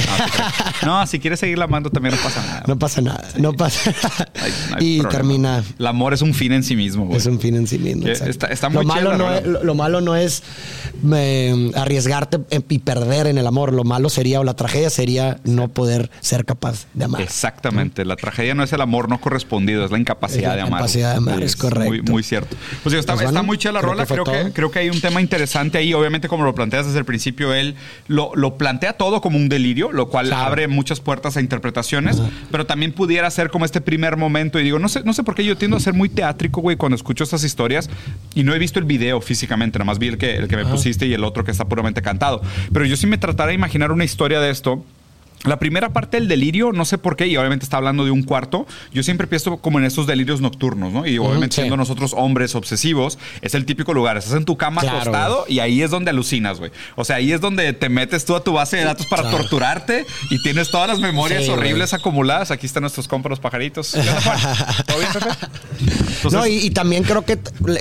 No, 0.84 1.06
si 1.08 1.20
quieres 1.20 1.40
seguirla 1.40 1.66
amando 1.66 1.90
también 1.90 2.16
no 2.16 2.22
pasa 2.22 2.42
nada. 2.46 2.64
No 2.68 2.80
pasa 2.80 3.02
nada, 3.02 3.24
no 3.38 3.54
pasa 3.54 3.92
nada. 4.04 4.30
No 4.72 4.78
y 4.80 5.00
problema. 5.00 5.10
termina. 5.10 5.64
El 5.80 5.88
amor 5.88 6.14
es 6.14 6.22
un 6.22 6.34
fin 6.34 6.52
en 6.52 6.64
sí 6.64 6.76
mismo, 6.76 7.06
güey. 7.06 7.18
Es 7.18 7.26
un 7.26 7.40
fin 7.40 7.56
en 7.56 7.68
sí 7.68 7.78
mismo. 7.80 8.08
Está- 8.08 8.48
está 8.48 8.70
muy 8.70 8.84
lo, 8.84 8.88
malo 8.94 9.12
no 9.18 9.26
rola. 9.26 9.38
es, 9.40 9.46
lo, 9.48 9.64
lo 9.64 9.76
malo 9.76 10.02
no 10.02 10.16
es 10.16 10.44
eh, 11.14 11.72
arriesgarte 11.76 12.40
y 12.70 12.80
perder 12.80 13.28
en 13.28 13.38
el 13.38 13.48
amor. 13.48 13.74
Lo 13.74 13.84
malo 13.84 14.10
sería, 14.10 14.40
o 14.40 14.44
la 14.44 14.54
tragedia 14.56 14.75
sería 14.90 15.38
no 15.44 15.68
poder 15.70 16.10
ser 16.22 16.46
capaz 16.46 16.86
de 16.94 17.06
amar. 17.06 17.22
Exactamente. 17.22 18.06
La 18.06 18.16
tragedia 18.16 18.56
no 18.56 18.64
es 18.64 18.74
el 18.74 18.82
amor 18.82 19.10
no 19.10 19.20
correspondido, 19.20 19.86
es 19.86 19.92
la 19.92 19.98
incapacidad 20.00 20.42
Es 20.42 20.48
la 20.50 20.56
de 20.56 20.62
amar. 20.62 20.80
incapacidad 20.82 21.12
de 21.12 21.18
amar, 21.18 21.38
Sí, 21.40 21.44
es 21.44 21.56
correcto. 21.56 21.90
Muy, 21.90 22.02
muy 22.02 22.24
cierto. 22.24 22.56
Pues 22.84 22.92
digo, 22.92 23.00
está, 23.00 23.14
Pues 23.14 23.24
está 23.26 23.32
bueno, 23.32 23.44
muy 23.44 23.58
chida 23.58 23.72
la 23.74 23.80
creo 23.80 23.92
rola. 23.92 24.06
que 24.06 24.14
Creo 24.14 24.24
que, 24.26 24.52
creo 24.54 24.72
que 24.72 24.80
hay 24.80 24.90
un 24.90 25.02
tema 25.02 25.22
interesante 25.22 25.78
ahí. 25.78 25.94
Obviamente, 25.94 26.28
como 26.28 26.44
lo 26.44 26.56
planteas 26.56 26.86
desde 26.88 27.00
el 27.00 27.06
principio, 27.06 27.54
él 27.54 27.76
lo, 28.08 28.32
lo 28.36 28.58
plantea 28.58 28.94
todo 28.94 29.22
como 29.22 29.38
un 29.38 29.50
delirio, 29.50 29.92
lo 29.92 30.10
cual 30.10 30.28
Claro. 30.28 30.46
abre 30.48 30.68
muchas 30.68 31.00
puertas 31.00 31.38
a 31.38 31.42
interpretaciones, 31.42 32.22
pero 32.52 32.66
también 32.66 32.92
pudiera 32.94 33.30
ser 33.32 33.50
como 33.50 33.66
este 33.66 33.82
primer 33.82 34.18
momento. 34.18 34.60
Y 34.60 34.64
digo, 34.64 34.80
no 34.80 34.90
sé, 34.90 35.02
no 35.04 35.14
sé 35.14 35.24
por 35.24 35.36
qué 35.36 35.44
yo 35.46 35.58
tiendo 35.58 35.78
a 35.78 35.80
ser 35.80 35.94
muy 35.94 36.10
teátrico, 36.10 36.62
güey, 36.62 36.78
cuando 36.78 36.96
escucho 36.96 37.24
estas 37.24 37.44
historias 37.44 37.90
y 38.34 38.44
no 38.44 38.54
he 38.54 38.60
visto 38.60 38.80
el 38.80 38.86
video 38.86 39.22
físicamente, 39.22 39.78
nada 39.80 39.86
más 39.86 40.00
vi 40.00 40.08
el 40.08 40.18
que, 40.18 40.36
el 40.38 40.48
que 40.48 40.56
me 40.58 40.66
pusiste 40.66 41.06
y 41.06 41.14
el 41.14 41.24
otro 41.24 41.44
que 41.44 41.52
está 41.52 41.66
puramente 41.66 42.02
cantado. 42.02 42.42
Pero 42.74 42.86
yo 42.86 42.98
sí 42.98 43.08
me 43.08 43.18
tratara 43.18 43.50
de 43.50 43.56
imaginar 43.56 43.92
una 43.92 44.04
historia 44.04 44.40
de 44.40 44.50
esto 44.50 44.65
La 45.44 45.60
primera 45.60 45.90
parte 45.90 46.18
del 46.18 46.28
delirio, 46.28 46.72
no 46.72 46.86
sé 46.86 46.98
por 46.98 47.16
qué, 47.16 47.28
y 47.28 47.38
obviamente 47.38 47.66
está 47.66 47.78
hablando 47.78 48.04
de 48.04 48.10
un 48.10 48.24
cuarto. 48.24 48.66
Yo 48.92 49.04
siempre 49.04 49.28
pienso 49.28 49.58
como 49.58 49.78
en 49.78 49.86
estos 49.86 50.08
delirios 50.08 50.42
nocturnos, 50.42 50.92
¿no? 50.92 51.06
Y 51.06 51.20
obviamente 51.20 51.54
sí. 51.58 51.62
siendo 51.62 51.78
nosotros 51.78 52.14
hombres 52.18 52.56
obsesivos, 52.56 53.20
es 53.42 53.54
el 53.54 53.66
típico 53.66 53.94
lugar. 53.94 54.18
Estás 54.18 54.34
en 54.34 54.46
tu 54.46 54.58
cama 54.58 54.82
Claro, 54.82 54.98
acostado 55.02 55.46
y 55.48 55.60
ahí 55.60 55.84
es 55.84 55.92
donde 55.92 56.10
alucinas, 56.10 56.58
güey. 56.58 56.72
O 56.96 57.06
sea, 57.06 57.18
ahí 57.18 57.32
es 57.32 57.42
donde 57.42 57.74
te 57.74 57.90
metes 57.90 58.26
tú 58.26 58.36
a 58.36 58.44
tu 58.44 58.54
base 58.54 58.78
de 58.78 58.86
datos 58.86 59.06
para 59.06 59.22
Claro. 59.22 59.38
torturarte 59.38 60.08
y 60.32 60.42
tienes 60.42 60.72
todas 60.72 60.88
las 60.88 61.00
memorias 61.00 61.44
Sí, 61.46 61.52
horribles 61.52 61.94
acumuladas. 61.94 62.50
Aquí 62.50 62.66
están 62.66 62.82
nuestros 62.82 63.08
compas, 63.08 63.30
los 63.30 63.40
pajaritos. 63.40 63.92
¿Todo 64.88 64.98
bien, 64.98 65.12
Pepe? 65.14 65.30
Entonces, 66.16 66.40
no, 66.40 66.48
y, 66.48 66.58
y 66.58 66.70
también 66.72 67.04
creo 67.04 67.24
que 67.26 67.38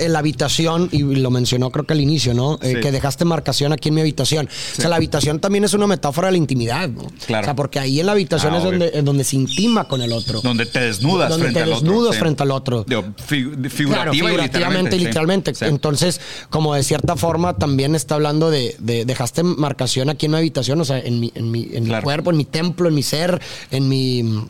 la 0.09 0.19
habitación, 0.19 0.89
y 0.91 0.99
lo 1.03 1.29
mencionó 1.31 1.71
creo 1.71 1.85
que 1.85 1.93
al 1.93 2.01
inicio, 2.01 2.33
¿no? 2.33 2.59
Eh, 2.61 2.73
Sí. 2.75 2.81
que 2.81 2.91
dejaste 2.91 3.25
marcación 3.25 3.71
aquí 3.73 3.89
en 3.89 3.95
mi 3.95 4.01
habitación. 4.01 4.47
O 4.47 4.81
sea, 4.81 4.89
la 4.89 4.95
habitación 4.97 5.39
también 5.39 5.63
es 5.63 5.73
una 5.73 5.87
metáfora 5.87 6.27
de 6.27 6.33
la 6.33 6.37
intimidad, 6.37 6.89
¿no? 6.89 7.05
Claro. 7.25 7.43
O 7.43 7.45
sea, 7.45 7.55
porque 7.55 7.79
ahí 7.79 7.99
en 7.99 8.05
la 8.07 8.11
habitación 8.13 8.53
Ah, 8.53 8.57
es 8.93 9.03
donde, 9.05 9.23
se 9.23 9.35
intima 9.35 9.87
con 9.87 10.01
el 10.01 10.11
otro. 10.11 10.41
donde 10.41 10.65
te 10.65 10.79
desnudas 10.81 11.29
Donde 11.29 11.45
frente 11.45 11.59
te 11.59 11.63
al 11.63 11.73
otro. 11.73 11.81
desnudas 11.87 12.13
sí. 12.15 12.19
frente 12.19 12.43
al 12.43 12.51
otro. 12.51 12.83
Digo, 12.87 13.03
fi- 13.25 13.43
Claro, 13.45 13.69
figurativa 13.69 14.13
y 14.13 14.17
figurativamente 14.19 14.95
y 14.95 14.99
literalmente. 14.99 15.53
Entonces, 15.61 16.19
como 16.49 16.73
de 16.75 16.83
cierta 16.83 17.15
forma, 17.15 17.57
también 17.57 17.95
está 17.95 18.15
hablando 18.15 18.49
de, 18.51 18.75
de- 18.79 19.05
dejaste 19.05 19.43
marcación 19.43 20.09
aquí 20.09 20.25
en 20.25 20.31
mi 20.33 20.37
habitación, 20.37 20.79
o 20.81 20.85
sea, 20.85 20.99
en 20.99 21.19
mi, 21.19 21.31
en 21.35 21.51
mi, 21.51 21.69
en 21.73 21.83
mi 21.83 21.89
Claro. 21.89 22.03
cuerpo, 22.03 22.31
en 22.31 22.37
mi 22.37 22.45
templo, 22.45 22.87
en 22.89 22.95
mi 22.95 23.03
ser, 23.03 23.41
en 23.71 23.87
mi. 23.89 24.45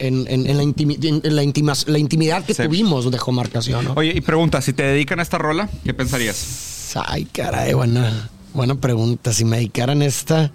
En, 0.00 0.26
en- 0.28 0.48
en 0.48 0.56
la, 0.56 0.62
intimi- 0.64 0.98
en- 1.04 1.36
la, 1.36 1.98
intimidad 1.98 2.42
que 2.44 2.54
Sí. 2.54 2.62
tuvimos 2.64 3.10
dejó 3.10 3.32
marcación, 3.32 3.84
¿no? 3.84 3.92
Oye, 3.96 4.12
y 4.16 4.20
pregunta, 4.22 4.62
si 4.62 4.72
te 4.72 4.82
dedican 4.82 5.20
a 5.20 5.22
esta 5.22 5.36
rola, 5.36 5.68
¿qué 5.84 5.92
pensarías? 5.92 6.94
Ay, 7.06 7.26
caray, 7.26 7.74
buena, 7.74 8.30
buena 8.54 8.74
pregunta. 8.76 9.32
Si 9.34 9.44
me 9.44 9.58
dedicaran 9.58 10.00
esta. 10.00 10.50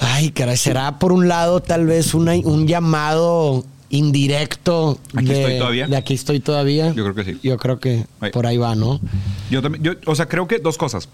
Ay, 0.00 0.30
caray, 0.30 0.56
será 0.56 0.98
por 0.98 1.12
un 1.12 1.26
lado 1.26 1.60
tal 1.60 1.86
vez 1.86 2.12
una- 2.14 2.34
un 2.34 2.66
llamado 2.68 3.64
indirecto 3.88 4.98
Aquí 5.14 5.26
de, 5.26 5.40
estoy 5.40 5.58
todavía. 5.58 5.86
de 5.86 5.96
aquí 5.96 6.14
estoy 6.14 6.40
todavía. 6.40 6.92
Yo 6.92 7.02
creo 7.02 7.14
que 7.14 7.24
sí. 7.24 7.38
Yo 7.42 7.56
creo 7.56 7.80
que 7.80 8.04
por 8.32 8.46
ahí 8.46 8.58
va, 8.58 8.74
¿no? 8.74 9.00
Yo 9.50 9.62
también, 9.62 9.82
yo, 9.84 9.92
o 10.04 10.14
sea, 10.14 10.26
creo 10.28 10.46
que 10.46 10.58
dos 10.58 10.76
cosas. 10.76 11.08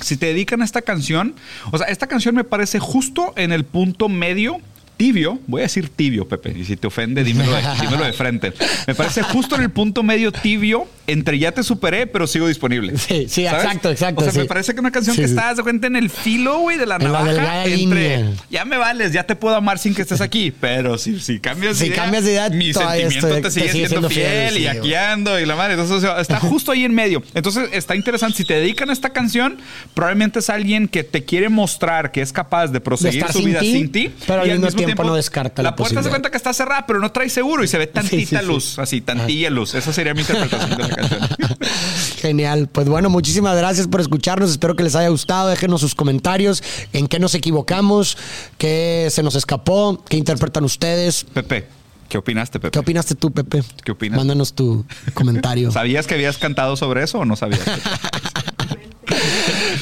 Si 0.00 0.16
te 0.16 0.26
dedican 0.26 0.62
a 0.62 0.64
esta 0.64 0.82
canción, 0.82 1.34
o 1.70 1.78
sea, 1.78 1.86
esta 1.88 2.06
canción 2.06 2.34
me 2.34 2.44
parece 2.44 2.78
justo 2.78 3.32
en 3.36 3.52
el 3.52 3.64
punto 3.64 4.08
medio 4.08 4.58
tibio, 4.96 5.40
voy 5.46 5.60
a 5.60 5.64
decir 5.64 5.88
tibio, 5.88 6.28
Pepe, 6.28 6.54
y 6.56 6.64
si 6.64 6.76
te 6.76 6.86
ofende, 6.86 7.24
dímelo 7.24 7.52
de, 7.52 7.62
dímelo 7.80 8.04
de 8.04 8.12
frente. 8.12 8.52
Me 8.86 8.94
parece 8.94 9.22
justo 9.22 9.56
en 9.56 9.62
el 9.62 9.70
punto 9.70 10.02
medio 10.02 10.32
tibio 10.32 10.86
entre 11.12 11.38
ya 11.38 11.52
te 11.52 11.62
superé, 11.62 12.06
pero 12.06 12.26
sigo 12.26 12.48
disponible. 12.48 12.92
Sí, 13.02 13.26
sí, 13.28 13.46
exacto, 13.46 13.90
exacto, 13.90 14.20
O 14.20 14.24
sea, 14.24 14.32
me 14.32 14.42
sí. 14.42 14.48
parece 14.48 14.74
que 14.74 14.80
una 14.80 14.90
canción 14.90 15.14
Sí, 15.16 15.22
que 15.22 15.28
sí. 15.28 15.34
está, 15.34 15.50
haz 15.50 15.56
de 15.58 15.62
cuenta, 15.62 15.86
en 15.86 15.96
el 15.96 16.08
filo, 16.10 16.58
güey, 16.60 16.78
de 16.78 16.86
la 16.86 16.98
la 16.98 17.04
navaja. 17.04 17.24
delgada 17.32 17.64
entre, 17.66 17.76
línea. 18.18 18.32
ya 18.50 18.64
me 18.64 18.76
vales, 18.76 19.12
ya 19.12 19.24
te 19.24 19.34
puedo 19.36 19.54
amar 19.56 19.78
sin 19.78 19.94
que 19.94 20.02
estés 20.02 20.20
aquí, 20.20 20.52
pero 20.58 20.98
si, 20.98 21.20
si 21.20 21.40
cambias 21.40 21.76
Si 21.76 21.84
de 21.84 21.86
idea, 21.88 22.02
cambias 22.02 22.24
de 22.24 22.30
idea, 22.32 22.48
mi 22.50 22.72
sentimiento 22.72 23.28
estoy- 23.28 23.42
te 23.42 23.50
sigue, 23.50 23.66
te 23.66 23.72
sigue 23.72 23.88
siendo, 23.88 24.08
siendo 24.08 24.10
fiel, 24.10 24.50
fiel, 24.50 24.62
y 24.62 24.66
aquí 24.68 24.78
güey. 24.80 24.94
ando 24.94 25.38
y 25.40 25.46
la 25.46 25.56
madre. 25.56 25.74
Entonces, 25.74 25.96
o 25.96 26.00
sea, 26.00 26.20
está 26.20 26.38
justo 26.40 26.72
ahí 26.72 26.84
en 26.84 26.94
medio. 26.94 27.22
Entonces, 27.34 27.68
está 27.72 27.94
interesante. 27.96 28.36
Si 28.38 28.44
te 28.44 28.54
dedican 28.54 28.90
a 28.90 28.92
esta 28.92 29.10
canción, 29.10 29.58
probablemente 29.94 30.38
es 30.38 30.48
alguien 30.50 30.88
que 30.88 31.04
te 31.04 31.24
quiere 31.24 31.48
mostrar 31.48 32.12
que 32.12 32.22
es 32.22 32.32
capaz 32.32 32.68
de 32.68 32.80
proseguir 32.80 33.18
estar 33.20 33.32
su 33.32 33.38
sin 33.38 33.46
vida 33.48 33.60
sin 33.60 33.90
ti. 33.92 34.10
pero 34.26 34.42
al 34.42 34.48
y 34.48 34.52
mismo 34.58 34.70
tiempo 34.84 35.04
no 35.04 35.14
descarta 35.14 35.62
la 35.62 35.70
La 35.70 35.76
puerta 35.76 36.02
se 36.02 36.08
cuenta 36.08 36.30
que 36.30 36.36
está 36.36 36.52
cerrada, 36.52 36.86
pero 36.86 36.98
no 37.00 37.10
trae 37.12 37.28
seguro 37.28 37.64
y 37.64 37.68
se 37.68 37.78
ve 37.78 37.86
tantita 37.88 38.42
luz, 38.42 38.78
así, 38.78 39.00
tantilla 39.00 39.50
luz. 39.50 39.74
Esa 39.74 39.92
sería 39.92 40.14
mi 40.14 40.20
interpretación 40.20 40.70
de 40.70 40.76
la 40.78 40.88
canción. 41.08 41.58
Genial. 42.20 42.68
Pues 42.70 42.88
bueno, 42.88 43.10
muchísimas 43.10 43.56
gracias 43.56 43.88
por 43.88 44.00
escucharnos. 44.00 44.50
Espero 44.50 44.76
que 44.76 44.82
les 44.82 44.94
haya 44.94 45.08
gustado. 45.08 45.48
Déjenos 45.48 45.80
sus 45.80 45.94
comentarios. 45.94 46.62
¿En 46.92 47.08
qué 47.08 47.18
nos 47.18 47.34
equivocamos? 47.34 48.16
¿Qué 48.58 49.08
se 49.10 49.22
nos 49.22 49.34
escapó? 49.34 50.02
¿Qué 50.08 50.16
interpretan 50.16 50.64
ustedes? 50.64 51.24
Pepe, 51.24 51.66
¿qué 52.08 52.18
opinaste, 52.18 52.60
Pepe? 52.60 52.72
¿Qué 52.72 52.78
opinaste 52.78 53.14
tú, 53.14 53.30
Pepe? 53.30 53.62
¿Qué 53.84 53.92
opinas? 53.92 54.16
Mándanos 54.16 54.54
tu 54.54 54.84
comentario. 55.14 55.70
¿Sabías 55.70 56.06
que 56.06 56.14
habías 56.14 56.38
cantado 56.38 56.76
sobre 56.76 57.02
eso 57.02 57.18
o 57.18 57.24
no 57.24 57.36
sabías? 57.36 57.60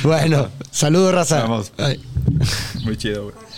bueno, 0.02 0.48
saludos, 0.70 1.14
raza. 1.14 1.42
Vamos. 1.42 1.72
Ay. 1.78 2.00
Muy 2.84 2.96
chido, 2.96 3.24
güey. 3.24 3.49